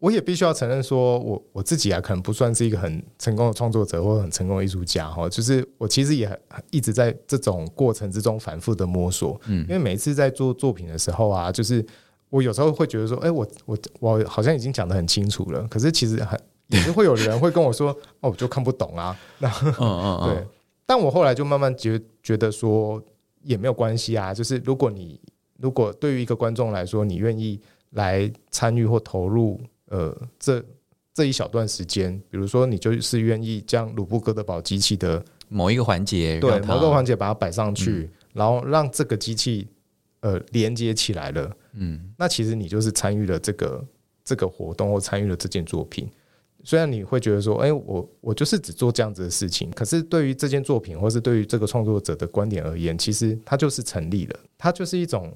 [0.00, 5.28] 我也必须要承认说我我自己啊，可能不算是一个很成功的创作者或者很成功的艺术家哈。
[5.28, 6.38] 就是我其实也很
[6.70, 11.84] 一直在这种过程之中反复的摸索，嗯，因为每一次在做作品的时候啊，就是
[12.30, 17.90] 我有时候会觉得说，哎、我我我好像已经讲的很清楚了，可是其实很也是会有人会跟我说，
[18.20, 20.46] 哦，我就看不懂啊，那嗯嗯嗯，对，
[20.86, 23.02] 但我后来就慢慢觉觉得说
[23.42, 25.20] 也没有关系啊，就是如果你
[25.58, 30.64] 如果对于一个观众来说，你愿意来参与或投入，呃，这
[31.12, 39.68] 这一小段时间，比如说你就是愿意将鲁布哥德堡机器的某一个环节，对某个环节把它摆上去，然后让这个机器
[40.20, 43.84] 呃连接起来了，嗯那其实你就是参与了这个
[44.24, 46.08] 这个活动或参与了这件作品。
[46.62, 55.32] 虽然你会觉得说，哎、我我就是只做这样子的事情，可是对于这件作品，或是对于这个创作者的观点而言，其实它就是成立了，它就是一种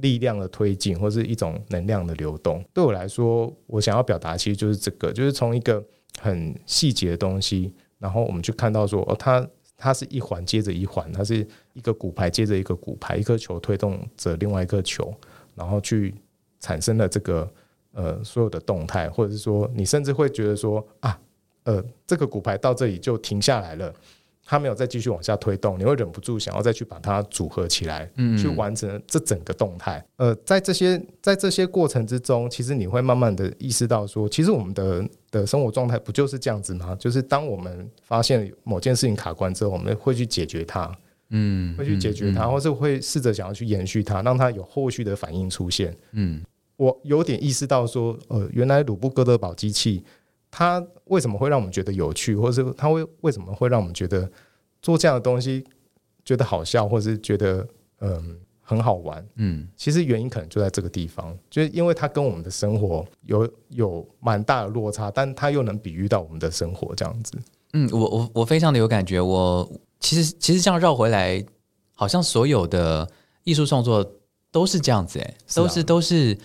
[0.00, 2.64] 力量的推进，或是一种能量的流动。
[2.72, 5.84] 对我来说，我想要表达其实就是这个，就是从一个
[6.20, 9.46] 很细节的东西，然后我们去看到说，哦，它
[9.76, 15.14] 它是一环接着一环，它是一个骨牌接着一个骨牌，一颗球推动着另外一颗球，
[15.54, 16.14] 然后去
[16.60, 17.50] 产生了这个
[17.92, 21.18] 呃所有的动态，或者是说你甚至会觉得说啊，
[21.64, 23.94] 呃，这个骨牌到这里就停下来了。
[24.50, 30.02] 它没有再继续往下推动，你会忍不住想要再去把它组合起来，嗯去完成这整个动态。
[30.16, 36.96] 呃，在这些在这些过程之中，其实你会慢慢的意识到说，其实我们的的生活状态不就是这样子吗？
[36.98, 40.90] 就是当我们发现某件事情卡关之后，我们会去解决它，
[41.28, 45.94] 嗯，会去解决它，或是会试着想要去延续它，让它有后续的反应出现。
[46.12, 46.40] 嗯
[46.78, 50.00] 我有点意识到说，呃，原来鲁布哥德堡机器
[50.58, 54.28] 它为什么会让我们觉得有趣，或者是它会为什么会让我们觉得
[54.82, 55.64] 做这样的东西
[56.24, 57.64] 觉得好笑，或是觉得
[58.00, 59.24] 嗯、很好玩？
[59.36, 67.38] 嗯其实原因可能就在这个地方，就是因为它跟我们的生活有有蛮大的落差，但它又能比喻到我们的生活这样子。
[67.74, 69.20] 嗯，我我我非常的有感觉。
[69.20, 71.40] 我其实其实这样绕回来，
[71.94, 73.08] 好像所有的
[73.44, 74.04] 艺术创作
[74.50, 76.36] 都是这样子，哎，啊都是都是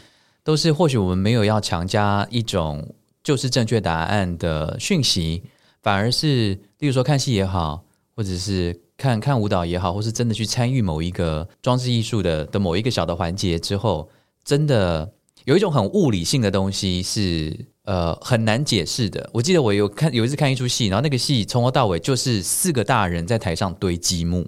[0.43, 2.87] 都是，或许我们没有要强加一种
[3.23, 5.43] 就是正确答案的讯息，
[5.81, 7.83] 反而是例如说看戏也好，
[8.15, 14.09] 或者是看看舞蹈也好，或是真的去参与某一个装置艺术的的某一个小的环节之后，
[14.43, 15.09] 真的
[15.45, 19.29] 有一种很物理性的东西是呃很难解释的。
[19.33, 24.45] 我记得我有看有一次看一出戏，然后那个戏从头到尾就是四个大人在台上堆积木，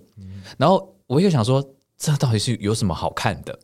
[0.58, 1.64] 然后我就想说，
[1.98, 3.58] 这到底是有什么好看的？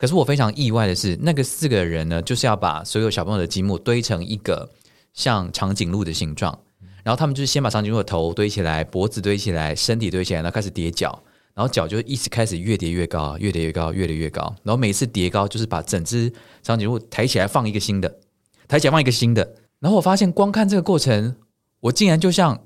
[0.00, 4.66] 可是我非常意外的是，那个四个人呢，就是要把所有小朋友的积木堆成一个
[5.12, 6.58] 像长颈鹿的形状，
[7.04, 11.22] 然后他们就是先把长颈鹿的头堆起来，脖子堆起来，身体堆起来，然后开始叠脚，
[11.52, 16.32] 然后脚就一直开始越叠越高，越叠越高，越叠越高，然后每次叠高就是把整只
[16.62, 18.20] 长颈鹿抬起来放一个新的，
[18.66, 21.36] 抬起来放一个新的，然后我发现光看这个过程，
[21.80, 22.58] 我竟然就像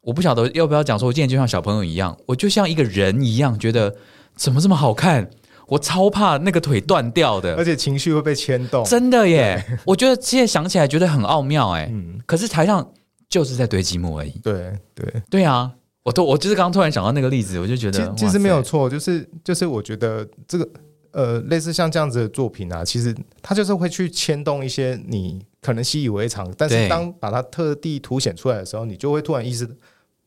[0.00, 3.94] 我不晓得要不要讲说，我竟然就像小朋友一样，我就像一个人一样，觉得
[4.34, 5.30] 怎么这么好看。
[5.72, 8.84] 我超怕那个腿断掉的，而且情绪会被牵动。
[8.84, 9.64] 真的耶！
[9.86, 11.88] 我觉得现在想起来觉得很奥妙哎。
[11.90, 12.86] 嗯，可是台上
[13.26, 14.32] 就是在堆积木而已。
[14.42, 20.68] 对对，对啊，我都我就是刚刚突然想到那个例子，我就觉得其其实没有错，就是就是我觉得这个
[21.12, 29.66] 呃类似像这样子的作品啊，其实它就是会去牵动一些你可能习以为常，但是当把它特地凸显出来的时候，你就会突然意识，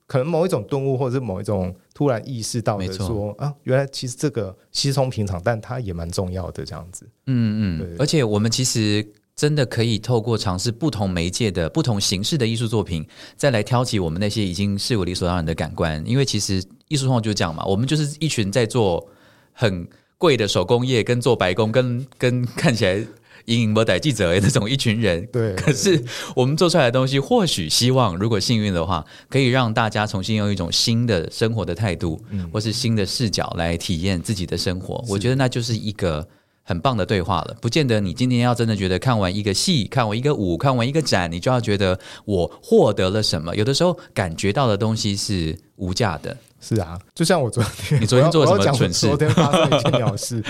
[0.08, 7.08] 可能某一种顿悟，或者是某一种突然意识到的没错说啊，原来其实这个稀松平常，但它也蛮重要的这样子。
[7.28, 16.04] 嗯对嗯，而且我们其实真的可以透过尝试不同媒介的不同形式的艺术作品，再来挑起我们那些已经是我理所当然的感官。
[16.06, 19.08] 因为其实艺术创作就是这样嘛，我们就是一群在做
[19.54, 19.88] 很
[20.18, 23.06] 贵的手工业，跟做白工，跟跟看起来。
[23.46, 26.04] 隐隐不逮记者的那种一群人，对可是
[26.36, 32.20] 我们做出来的东西，或许希望如果幸运的话，可以让大家重新用一种新的生活的态度，
[32.52, 35.04] 或是新的视角来体验自己的生活。
[35.08, 36.28] 我觉得那就是一个
[36.64, 37.56] 很棒的对话了。
[37.62, 43.56] 不见得你今天要真的觉得看完一个戏、看完一个舞、看完一个展，你就要觉得我获得了什么。
[43.56, 46.36] 有的时候感觉到的东西是无价的。
[46.62, 50.44] 是啊，就像我昨天，你昨天做了什么蠢事昨天发生的一件鸟事。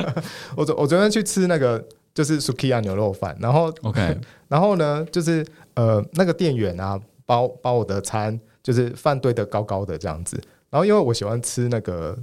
[0.56, 1.84] 我昨我昨天去吃那个
[2.18, 10.36] 就是 Sukiya 牛肉饭，然后 OK， 然后呢，就是呃那个店员啊，把我把我的餐就是饭堆得高高的这样子，
[10.68, 12.18] 然后因为我喜欢吃那个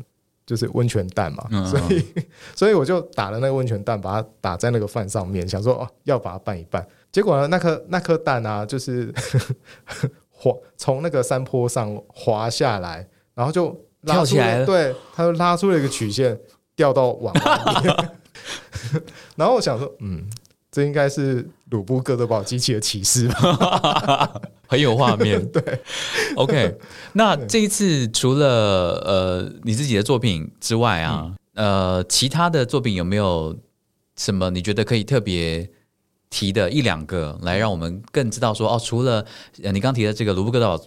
[0.46, 2.06] 就是温泉蛋嘛，所以
[2.54, 6.86] 所以我就打了那个温泉蛋，把它打在那个饭上面，想说哦要把它拌一拌。
[7.10, 9.14] 结果呢，那颗那颗蛋啊，就是
[10.30, 13.68] 滑从那个山坡上滑下来，然后就
[14.02, 14.66] 拉出跳起来了。
[14.66, 16.38] 对，它就拉出了一个曲线，
[16.76, 18.12] 掉到碗里面。
[19.36, 20.24] 然后我想说，嗯，
[20.72, 24.42] 这应该是鲁布哥德堡机器的启示吧？
[24.68, 25.44] 很有画面。
[25.52, 25.62] 对
[26.36, 26.78] ，OK。
[27.14, 33.56] 那这一次除了呃你自己的作品之外啊，呃，其他的作品有没有
[34.18, 35.70] 什么你觉得可以特别
[36.30, 39.26] 提的一两个，来让我们更知道说哦，除了
[39.64, 40.78] 呃你刚提的这个卢布格岛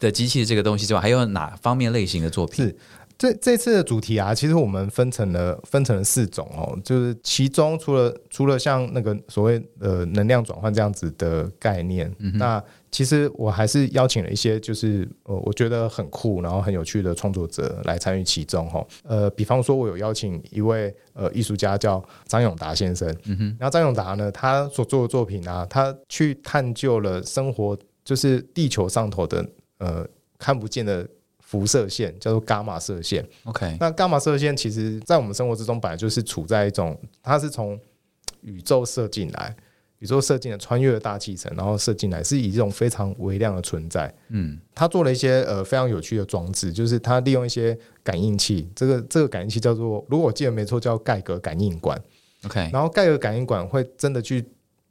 [0.00, 2.64] 的机器这个东西之外，还有哪方面类型的作品？
[2.64, 2.76] 是
[3.18, 12.62] 这这次的主题啊，其实我们分成了分成了四种哦，就是其中除了除了像那个所谓呃能量转换这样子的概念，那
[12.92, 18.86] 其实我还是邀请了一些就是呃我觉得很酷然后很有趣的创作者来参与其中哈。
[19.02, 29.44] 呃，比方说我有邀请一位呃艺术家叫张永达先生，嗯哼，然后张永达呢，他所做的作品啊，他去探究了生活就是地球上头的
[29.78, 30.06] 呃
[30.38, 31.04] 看不见的。
[31.48, 37.80] 辐射线叫做伽马射线，OK，那伽马射线其实在我们生活之中本来就是处在一种，它是从
[38.42, 39.56] 宇宙射进来，
[40.00, 44.14] 宇宙射进来，穿越了大气层，然后射进来，是以这种非常微量的存在。
[44.28, 51.98] 嗯它做了一些呃非常有趣的装置，就是它利用一些感应器，这个这个感应器叫做，如果我记得没错，叫盖格感应管。
[52.44, 54.44] ，OK，然后盖格感应管会真的去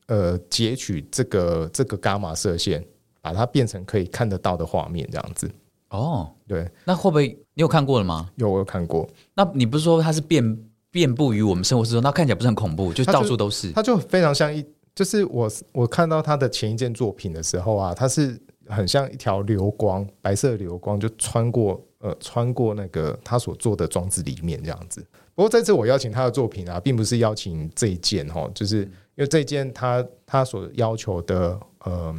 [0.08, 2.84] 呃截取这个这个伽马射线，
[3.22, 5.47] 把它变成可以看得到的画面，这样子。
[5.89, 8.29] 哦，对，那会不会你有看过了吗？
[8.35, 9.07] 有我有看过。
[9.35, 10.57] 那你不是说它是遍
[10.91, 13.71] 遍布于我们生活之中，那看起来不是很恐怖，就它就到处都是。
[13.71, 25.05] 它就非常像一，就是我我看到他的前一件作品的时候啊，它是很像一条流光，白色流光就穿过呃穿过那个他所做的装置里面这样子。
[25.35, 32.13] 不过这次我邀请他的作品啊，并不是邀请这一件哦，就是因为这一件他他所要求的呃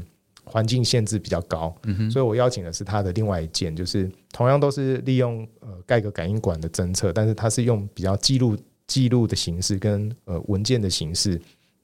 [0.49, 1.75] 环境限制比较高，
[2.11, 11.41] 所以我邀请的是他的另外一件，就是同样都是利用呃盖格感应管的侦测，但是它是用比较记录记录的形式跟呃文件的形式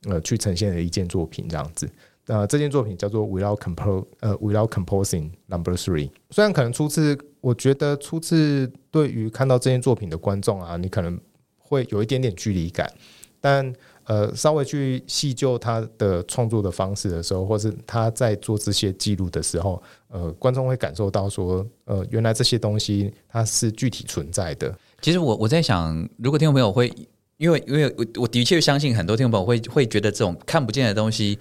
[0.08, 1.88] 呃去呈现的一件作品这样子。
[2.26, 6.08] 那这件作品叫做 Without Compose 呃 Without Composing Number Three。
[6.30, 11.20] 虽然可能初次，我觉得初次对于看到这件作品的观众啊，你可能
[11.58, 12.90] 会有一点点距离感，
[13.42, 13.70] 但
[14.06, 24.76] 呃稍微去细究他的创作的方式的时候，或是他在做这些记录的时候，呃，观众会感受到说，呃，原来这些东西它是具体存在的。
[25.00, 26.92] 其实我我在想，如果听众朋友会，
[27.36, 31.38] 因为因为我我的确相信很多听众朋友会会觉得这种看不见的东西，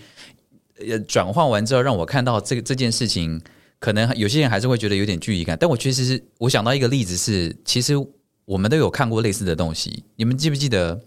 [0.80, 3.42] 呃，转换完之后让我看到这个这件事情，
[3.80, 5.58] 可能有些人还是会觉得有点距离感。
[5.60, 7.94] 但我其实是我想到一个例子是，其实
[8.46, 10.04] 我们都有看过类似的东西。
[10.16, 11.02] 你们记不记得？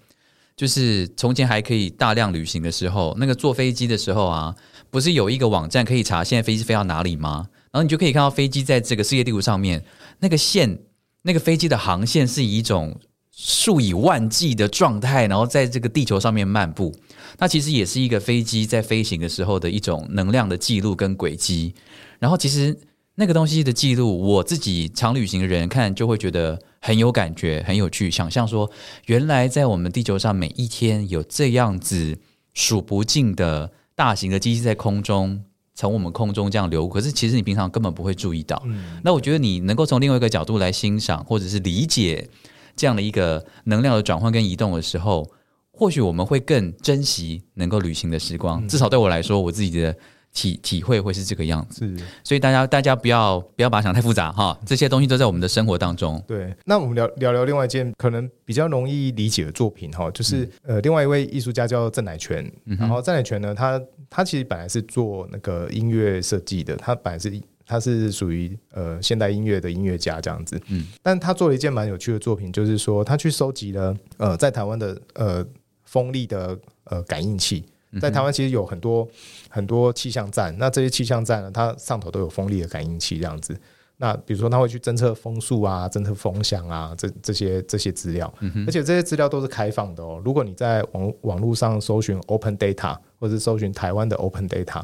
[0.56, 4.54] 就是从前还可以大量旅行的时候，那个坐飞机的时候啊，
[4.90, 7.48] 不是有一个网站可以查现在飞机飞到哪里吗？
[7.72, 9.84] 然后你就可以看到飞机在这个世界地图上面
[10.20, 10.78] 那个线，
[11.22, 12.98] 那个飞机的航线是以一种
[13.30, 16.94] 数以万计的状态，然后在这个地球上面漫步。
[17.38, 21.74] 那其实也是一个飞机在飞行的时候的一种能量的记录跟轨迹。
[22.18, 22.74] 然后其实
[23.18, 28.10] 那个东西的记录，我自己常旅行的人看就会觉得很有感觉、很有趣。
[28.10, 28.70] 想象说，
[29.06, 32.18] 原来在我们地球上每一天有这样子
[32.52, 35.42] 数不尽的大型的机器在空中
[35.74, 38.62] 从我们空中这样流，可是其实你平常根本不会注意到。
[38.66, 42.28] 嗯，那我觉得你能够从另外一个角度来欣赏，或者是理解
[42.76, 45.26] 这样的一个能量的转换跟移动的时候，
[45.70, 48.68] 或许我们会更珍惜能够旅行的时光。
[48.68, 49.96] 至少对我来说，我自己的
[50.36, 51.90] 体体会会是这个样子。
[52.22, 56.22] 所以大家大家不要不要把它想太复杂哈，这些东西都在我们的生活当中。
[56.26, 63.80] 对，那我们聊聊聊另外一件可能比较容易理解的作品哈，就是、呃，另外一位艺术家叫郑乃全，然后郑乃全呢，他
[64.10, 67.32] 他其实本来是做那个音乐设计的，他本来是
[67.64, 75.46] 他是属于呃现代音乐的音乐家这样子，嗯，但他做了一件蛮有趣的作品，就是说他去收集了呃在台湾的呃
[75.84, 77.64] 风力的呃感应器。
[78.00, 79.08] 在台湾其实有很多
[79.48, 83.58] 很多气象站，那这些气象站呢，它上头都有风力的感应器这样子。
[83.98, 88.30] 那比如说，它会去侦测风速啊、侦测风向啊，这这些这些资料，
[88.66, 90.20] 而且这些资料都是开放的哦。
[90.22, 94.82] 如果你在网网络上搜寻 Open Data，或者是搜寻台湾的 Open Data，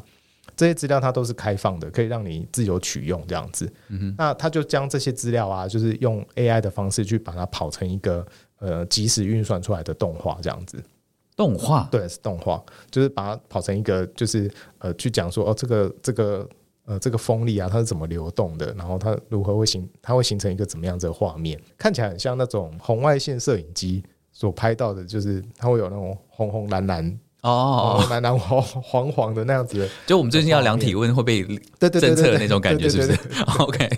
[0.57, 3.70] 这些资料它都是开放的，可以让你自由取用这样子。
[4.16, 8.26] 那它就将这些资料啊，就是用 AI 的方式去把它跑成一个
[8.61, 10.82] 呃即时运算出来的动画这样子。
[11.37, 11.89] 动画。
[11.91, 16.49] 对，是动画，就是把它跑成一个，就是呃，去讲说哦，这个这个
[16.85, 24.03] 呃，这个风力啊，它是怎么流动的，然后它如何会形，它会形成一个怎么样子的画面，看起来很像那种红外线摄影机
[24.33, 27.07] 所拍到的，就是它会有那种红红蓝蓝、
[27.43, 31.43] 哦哦，蓝蓝黄黄黄的那样子的，就我们最近要量体温会被
[31.78, 33.43] 对对对侦测的对对那种感觉，是不对是？
[33.62, 33.89] OK，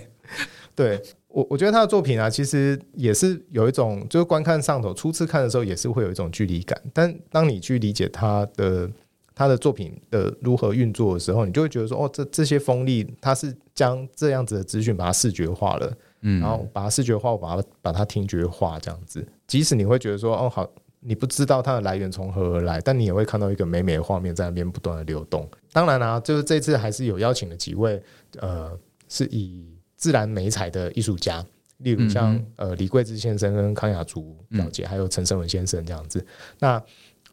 [0.75, 1.01] 对
[1.35, 6.81] 我，我觉得他的作品啊，其实也是有一种，就是观看上头，初次看的时候也是会有一种距离感。
[6.93, 8.89] 但当你去理解他的
[9.35, 19.27] 他的作品的如何运作的时候，你就会觉得说，哦，这这些风力，它是将这样子的资讯把它视觉化了，嗯然后把它视觉化，我把它把它听觉化，这样子。
[19.45, 20.65] 即使你会觉得说，哦，好，
[21.01, 25.45] 你不知道它的来源从何而来，但你也会看到一个美美的画面在那边不断的流动。
[25.73, 28.01] 当然啦、就是这次还是有邀请了几位，
[28.37, 28.71] 呃，
[29.09, 31.45] 是以自然美彩的艺术家，
[31.77, 36.25] 例如像、呃李桂芝先生跟康雅竹表姐，还有陈胜文先生这样子。
[36.59, 36.81] 那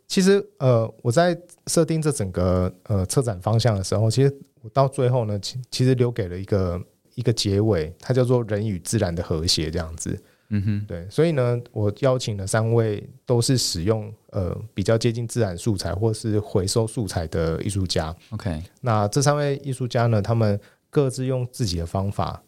[0.08, 1.36] 其实呃，我在
[1.66, 6.80] 设定这整个呃策展方向的时候，其实我到最后呢，其其实留给了一个
[7.14, 10.18] 一个结尾，它叫做人与自然的和谐这样子。
[10.54, 18.14] 嗯哼，对，所以呢，我邀请了三位都是使用呃比较接近自然素材或是回收素材的艺术家。
[18.32, 20.60] ，OK，那这三位艺术家呢，他们
[20.90, 22.42] 各自用自己的方法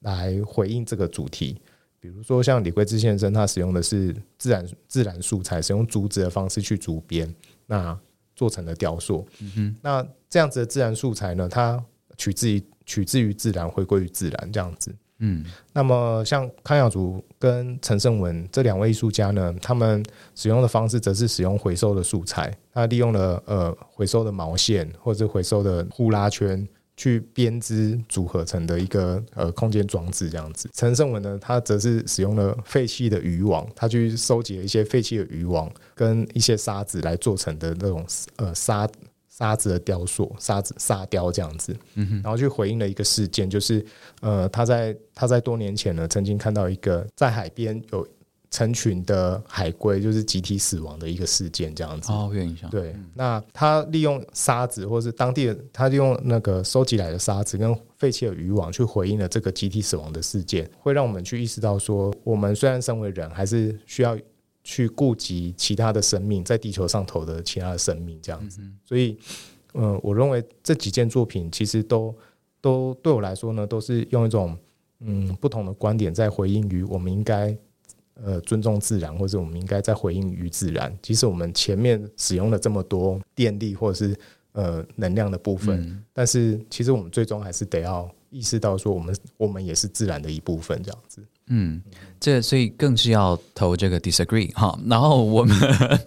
[0.00, 1.60] 来回应这个主题。
[1.98, 7.34] 比如说，像李桂芝先生，他使用的是自然自然素材，使用竹子的方式去竹编，
[7.66, 7.98] 那
[8.36, 9.26] 做成了雕塑。
[9.40, 11.82] 嗯那这样子的自然素材呢，它
[12.16, 14.94] 取自于取自于自然，回归于自然这样子。
[15.18, 30.68] 嗯那么像康耀竹跟陈胜文这两位艺术家呢，他们使用的方式则是使用回收的素材，他利用了呃回收的毛线或者回收的呼啦圈去编织组合成的一个呃空间装置这样子。
[30.72, 38.04] 陈胜文呢，他则是使用了废弃的渔网，他去收集了一些废弃的渔网跟一些沙子来做成的那种
[38.36, 38.88] 呃沙。
[39.28, 43.84] 沙子的雕塑，沙子沙雕这样子，然后去回应了一个事件，就是
[44.22, 48.08] 呃，他在他在多年前呢，曾经看到一个在海边有
[48.56, 52.10] 成群的海龟，就是集体死亡的一个事件，这样子。
[52.10, 64.18] 哦，有印象，对，那他利用沙子，或是当地的他利用那个收集来的沙子跟废弃的渔网去回应了这个集体死亡的事件，会让我们去意识到说，我们虽然身为人，还是需要
[64.64, 68.62] 去顾及其他的生命，在地球上头的其他的生命这样子。
[68.86, 69.18] 所以，
[69.74, 72.14] 嗯、我认为这几件作品其实都
[72.62, 74.56] 都对我来说呢，都是用一种
[75.00, 77.54] 嗯不同的观点在回应于我们应该
[78.22, 80.96] 呃尊重自然，或者我们应该在回应于自然。
[81.02, 84.16] 其实我们前面使用了这么多电力或者是
[84.52, 91.22] 呃能量的部分，但是其实我们最终还是得要意识到说，我们我们也是自然的一部分，这样子。
[91.48, 91.80] 嗯，
[92.18, 94.76] 这所以更是要投这个 disagree 哈。
[94.86, 95.56] 然后我们，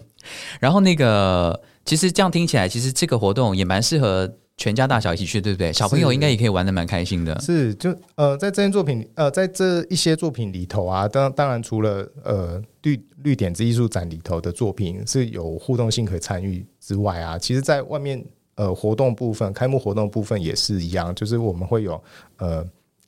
[0.60, 4.30] 然后那个其实这样听起来，其实这个活动也蛮适合
[4.60, 5.72] 全家大小一起去，对不对？
[5.72, 7.40] 小朋友应该也可以玩的蛮开心的。
[7.40, 18.22] 是，就呃，在这件作品呃，在这一些作品里头啊，当当然除了呃绿绿点子艺术展里头的作品是有互动性可以参与之外啊，其实在外面
[18.56, 21.98] 呃活动部分，开幕活动部分也是一样，就是我们会有
[22.36, 22.62] 呃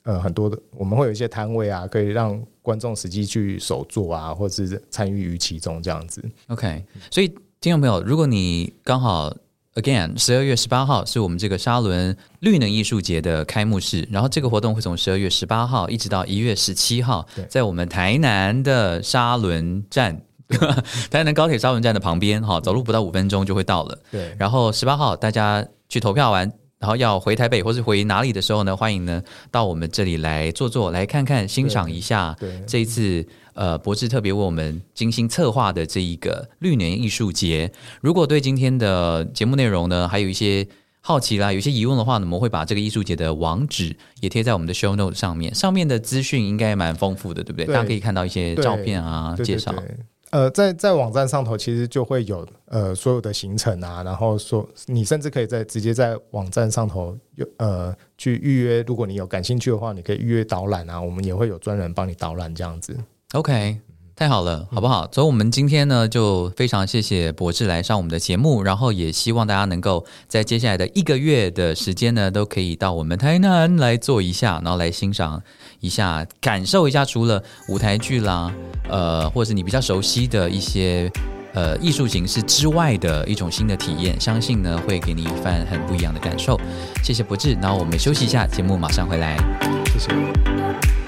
[0.05, 6.19] 呃很多的，我们会有一些摊位啊，可以让观众实际去手做啊，或者是参与于其中这样子。
[6.47, 7.27] OK，所以
[7.61, 9.31] 听众朋友，如果你刚好
[9.75, 20.21] again 十二月十八号是我们这个沙伦绿能艺术节的开幕式，然后这个活动会从十二月十八号一直到一月十七号对，在我们台南的沙伦站。
[21.09, 23.97] 台南高铁沙伦站的旁边，哈，走路不到五分钟就会到了。
[24.11, 26.51] 对，然后十八号大家去投票完，
[26.83, 32.35] 然后要回台北或是回哪里的时候呢，欢迎呢到我们这里来坐坐，来看看欣赏一下
[32.67, 37.71] 这一次呃博智特别为我们精心策划的这一个绿年艺术节。
[38.01, 40.67] 如果对今天的节目内容呢，还有一些
[40.99, 47.65] 好奇啦，有一些疑问的话呢，我们会把这个艺术节的网址也贴在我们的 show note 上面，上面的资讯应该蛮丰富的，对不对？
[47.65, 49.71] 对大家可以看到一些照片啊，介绍。
[49.71, 49.97] 对对
[50.33, 62.97] 呃，在在网站上头其实就会有呃所有的行程啊，然后说你甚至可以在直接在网站上头有呃去预约，如果你有感兴趣的话，你可以预约导览啊，我们也会有专人帮你导览这样子。
[63.33, 63.77] OK，
[64.15, 65.07] 太好了，好不好？
[65.11, 75.43] 所以，我们今天呢，就非常谢谢博士来上我们的节目，然后也希望大家能够在接下来的一个月的时间呢，都可以到我们台南来做一下，然后来欣赏
[75.83, 78.51] 一下，感受一下除了舞台剧啦，
[78.89, 81.11] 呃，或者是你比较熟悉的一些。
[81.55, 86.59] 呃，艺术形式之外的一种新的体验，相信呢会给你一番很不一样的感受。
[87.03, 89.37] 谢谢博智，然后我们休息一下，节目马上回来。
[89.85, 91.02] 谢谢。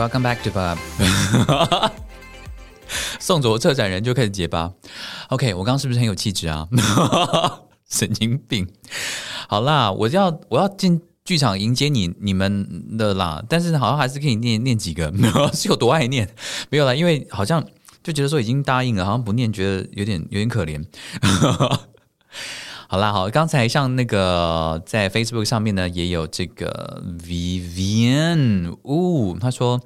[0.00, 0.78] Welcome back to Bob。
[3.20, 4.72] 送走策展人就开始结巴。
[5.28, 6.66] OK，我刚刚是不是很有气质啊？
[7.86, 8.66] 神经病。
[9.46, 15.12] 好啦，我要我要进剧场迎接你你们的啦，但是好像还是可以念念几个，
[15.52, 16.26] 是有多爱念？
[16.70, 17.62] 没有啦，因为好像
[18.02, 20.82] 就觉得说已经答应了，好像不念觉得有点有点可怜。
[22.92, 29.80] 好啦，好，刚才像那个在 Facebook 上面呢，也有这个 Vivian，呜、他说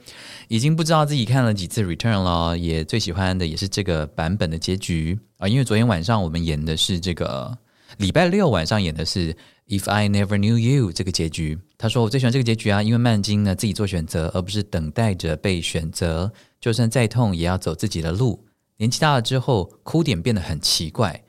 [0.48, 7.58] 已经不知道自己看了几次 Return 了，也最喜欢的也是这个版本的结局啊，因为昨天晚上我们演的是这个，
[7.98, 9.36] 礼拜六晚上演的是
[9.68, 11.58] If I Never Knew You 这个结局。
[11.76, 18.46] 他说我最喜欢这个结局啊，因为曼金呢自己做选择，而不是等待着被选择，就算再痛也要走自己的路。
[18.78, 21.22] 年纪大了之后，哭点变得很奇怪。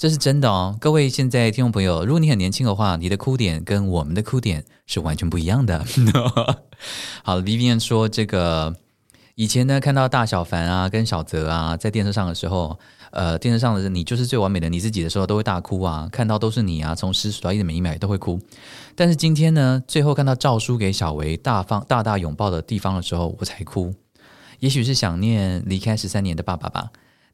[0.00, 5.84] 这是真的哦，各位现在听众朋友，如果你很年轻的话，你的哭点跟我们的哭点是完全不一样的。
[7.22, 8.74] 好，Vivian 说这个
[9.34, 12.78] 以前呢，看到大小凡啊跟小泽啊在电视上的时候，
[13.10, 18.40] 呃，电视上的你就是最完美的你自己的时候，都会大哭啊，看到都是你啊，从十数到一的每一秒都会哭。
[18.94, 23.94] 但是今天呢，最后看到赵叔给小维大方大大拥抱的地方的时候，我才哭。
[24.60, 26.88] 也许是想念离开十三年的爸爸吧。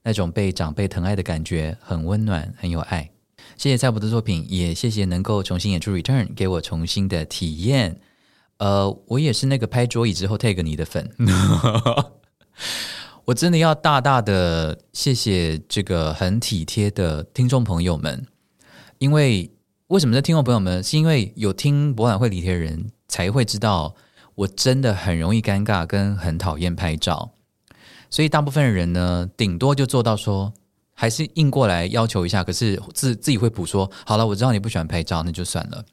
[0.06, 3.10] 那种被长辈疼爱的感觉很温暖，很有爱。
[3.56, 8.00] 谢谢蔡博的作品，也谢谢能够重新演出《Return》，给我重新的体验。
[8.58, 11.10] 呃，我也是那个拍桌椅之后 take 你的粉，
[13.26, 18.24] 我真的要大大的谢谢这个很体贴的听众朋友们，
[18.98, 19.50] 因为
[19.88, 23.96] 为什么在听众朋友们，是因为有听博览会里的人才会知道，
[24.36, 27.32] 我真的很容易尴尬，跟很讨厌拍照。
[28.10, 30.52] 所以大部分的人呢，顶多就做到说，
[30.94, 35.84] 还是硬过来要求一下，可是自自己会补说，好了，我知道你不喜欢拍照，那就算了。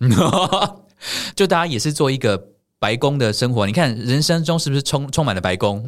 [1.35, 2.41] 就大家也是做一个
[2.80, 5.85] 白宫的生活，你看人生中是不是充充满了白宫？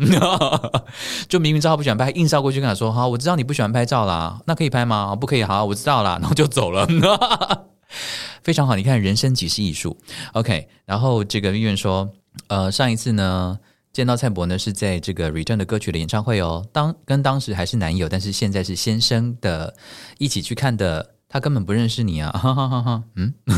[1.30, 5.16] 就明明知道不喜欢拍，硬照过去跟他说，好，我知道你不喜欢拍照啦，那可以拍吗？
[5.16, 6.88] 不可以，好，我知道啦，然后就走了。
[8.44, 9.98] 非常好，你看人生即是艺术。
[10.34, 12.10] OK，然后这个医院说，
[12.48, 13.58] 呃，上一次呢。
[13.96, 19.74] 见到蔡博呢，是在这个 Return 的歌曲的演唱会哦，当跟当时还是男友，但是现在是先生的，
[20.18, 23.34] 一起去看的，他根本不认识你啊， 哈哈哈哈，嗯，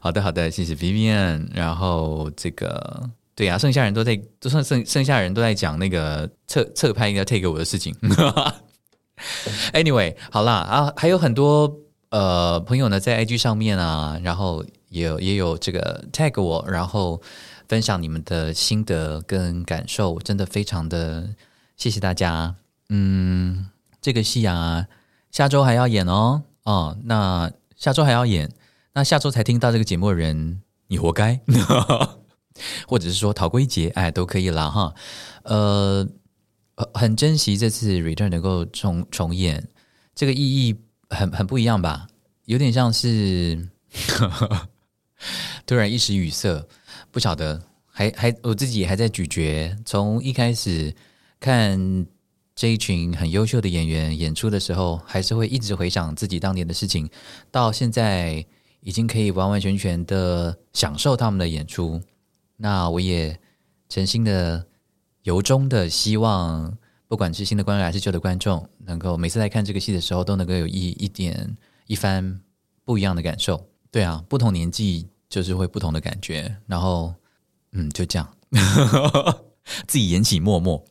[0.00, 7.94] 好的好的，谢谢 Vivian，然后这个对呀、啊，剩下人都在，就剩剩剩下人都在讲那个侧侧拍应该 take 我的事情，
[9.74, 11.70] Anyway，好啦啊，还有很多
[12.08, 17.20] 呃朋友呢在 IG 上面啊，然后也有也有这个 tag 我，然后。
[17.70, 21.36] 分享你们的心得跟感受，真的非常的
[21.76, 22.56] 谢谢大家。
[22.88, 23.68] 嗯，
[24.00, 24.88] 这个戏啊，
[25.30, 26.42] 下周还要演哦。
[26.64, 28.50] 哦，那下周还要演，
[28.94, 31.40] 那下周才听到这个节目的人，你活该。
[32.88, 34.92] 或者是说逃过一劫，哎，都可以啦哈。
[35.44, 36.04] 呃，
[36.92, 39.68] 很珍惜这次 return 能够重重演，
[40.16, 40.76] 这个意义
[41.08, 42.08] 很很不一样吧？
[42.46, 43.68] 有点像是
[45.64, 46.66] 突然一时语塞，
[47.10, 49.76] 不晓得，还还我自己还在咀嚼。
[49.84, 50.94] 从一开始
[51.38, 52.06] 看
[52.54, 57.08] 这一群很优秀的演员演出的时候，还是会一直回想自己当年的事情，
[57.50, 58.44] 到现在
[58.80, 62.00] 已经可以完完全全的享受他们的演出。
[62.56, 63.38] 那我也
[63.88, 64.64] 诚心的、
[65.22, 66.76] 由衷的希望，
[67.08, 71.56] 不管是新的观众还是旧的观众，能够每次来看这个戏的时候，都能够有一一点
[71.86, 72.40] 一番
[72.84, 73.66] 不一样的感受。
[73.90, 76.54] 对啊，不同年纪就是会不同的感觉。
[76.66, 77.14] 然后，
[77.72, 78.28] 嗯，就这样，
[79.88, 80.84] 自己演起默默。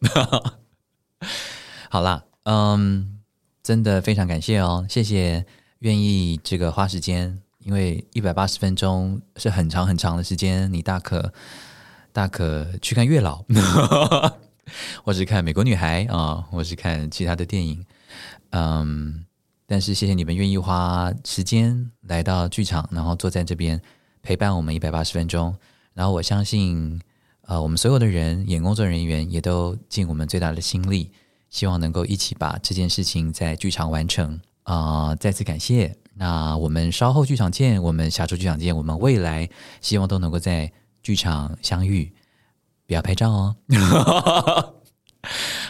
[1.91, 3.19] 好啦，嗯，
[3.61, 5.45] 真的非常感谢哦，谢谢
[5.79, 7.41] 愿意这个花时间。
[7.59, 11.31] 因为一百八十分钟是很长很长的时间，你大可
[12.13, 13.43] 大可去看月老，
[15.03, 17.85] 或是看美国女孩啊，或是看其他的电影，
[18.51, 19.25] 嗯，
[19.67, 23.79] 但是谢谢你们愿意花时间来到剧场，然后坐在这边
[24.21, 25.55] 陪伴我们一百八十分钟，
[25.93, 27.01] 然后我相信，
[27.41, 31.11] 呃，我们所有的人演工作人员也都尽我们最大的心力，
[31.49, 35.15] 希望能够一起把这件事情在剧场完成啊！
[35.15, 35.95] 再次感谢。
[36.13, 39.49] 那我们稍后剧场见，我们下周剧场见，我们未来
[39.81, 40.71] 希望都能够在
[41.01, 42.11] 剧场相遇，
[42.85, 43.55] 不要拍照哦。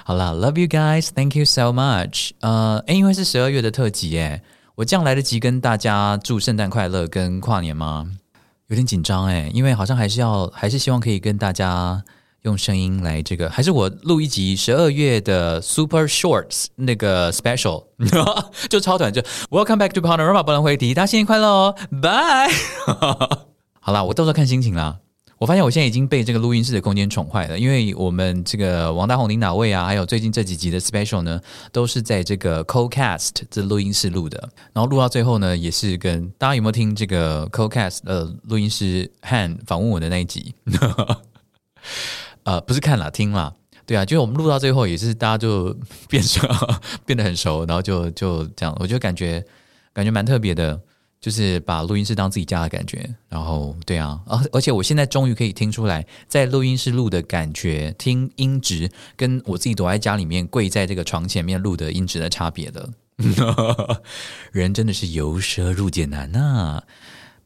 [0.04, 2.32] 好了，Love you guys，Thank you so much。
[2.40, 4.42] 呃，因为是十二月的特辑，哎，
[4.76, 8.12] 我这样来得及跟大家祝圣诞快乐跟跨年吗？
[8.70, 12.02] 有点紧张哎，因为好像还是要，还是希望可以跟大家。
[12.44, 17.84] 用声音来这个，还是我录一集十二月的 Super Shorts 那个 Special，
[18.70, 22.48] 就超短，就 Welcome back to Panorama 不能回题，大家新年快乐哦，拜。
[23.82, 25.00] 好啦，我到时候看心情啦。
[25.40, 31.40] 我发现我现在已经被这个录音室的空间宠坏了，因为我们这个王大宏领导位啊，还有最近这几集的 Special 呢，
[31.72, 34.38] 都是在这个 Co-Cast 这录音室录的。
[34.74, 40.54] 然后录到最后呢，也是跟大家有没有听这个 Co-Cast 呃录音师和访问我的那一集？
[42.44, 43.54] 呃，不是看了听了，
[43.86, 45.74] 对啊，就是我们录到最后也是大家就
[46.10, 46.46] 变熟，
[47.08, 49.42] 变得很熟，然后就就这样，我就感觉
[49.94, 50.78] 感觉蛮特别的，
[51.22, 53.10] 就是把录音室当自己家的感觉。
[53.28, 62.90] 然后对啊，而而且我现在终于可以听出来，在录音室录的感觉，听音质跟我自己躲在家里面跪在这个床前面录的音质的差别了。
[64.52, 66.84] 人真的是由奢入俭难呐。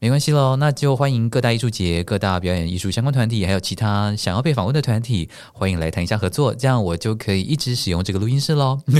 [0.00, 8.80] 没关系喽，那就欢迎各大艺术节、各大表演艺术相关团体，还有其他想要被访问的团体，欢迎来谈一下合作，这样我就可以一直使用这个录音室喽。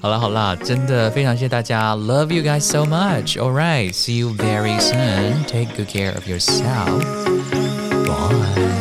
[0.00, 3.36] 好了好了，真的非常谢谢大家，Love you guys so much.
[3.38, 5.44] All right, see you very soon.
[5.46, 7.02] Take good care of yourself.
[8.06, 8.79] Bye.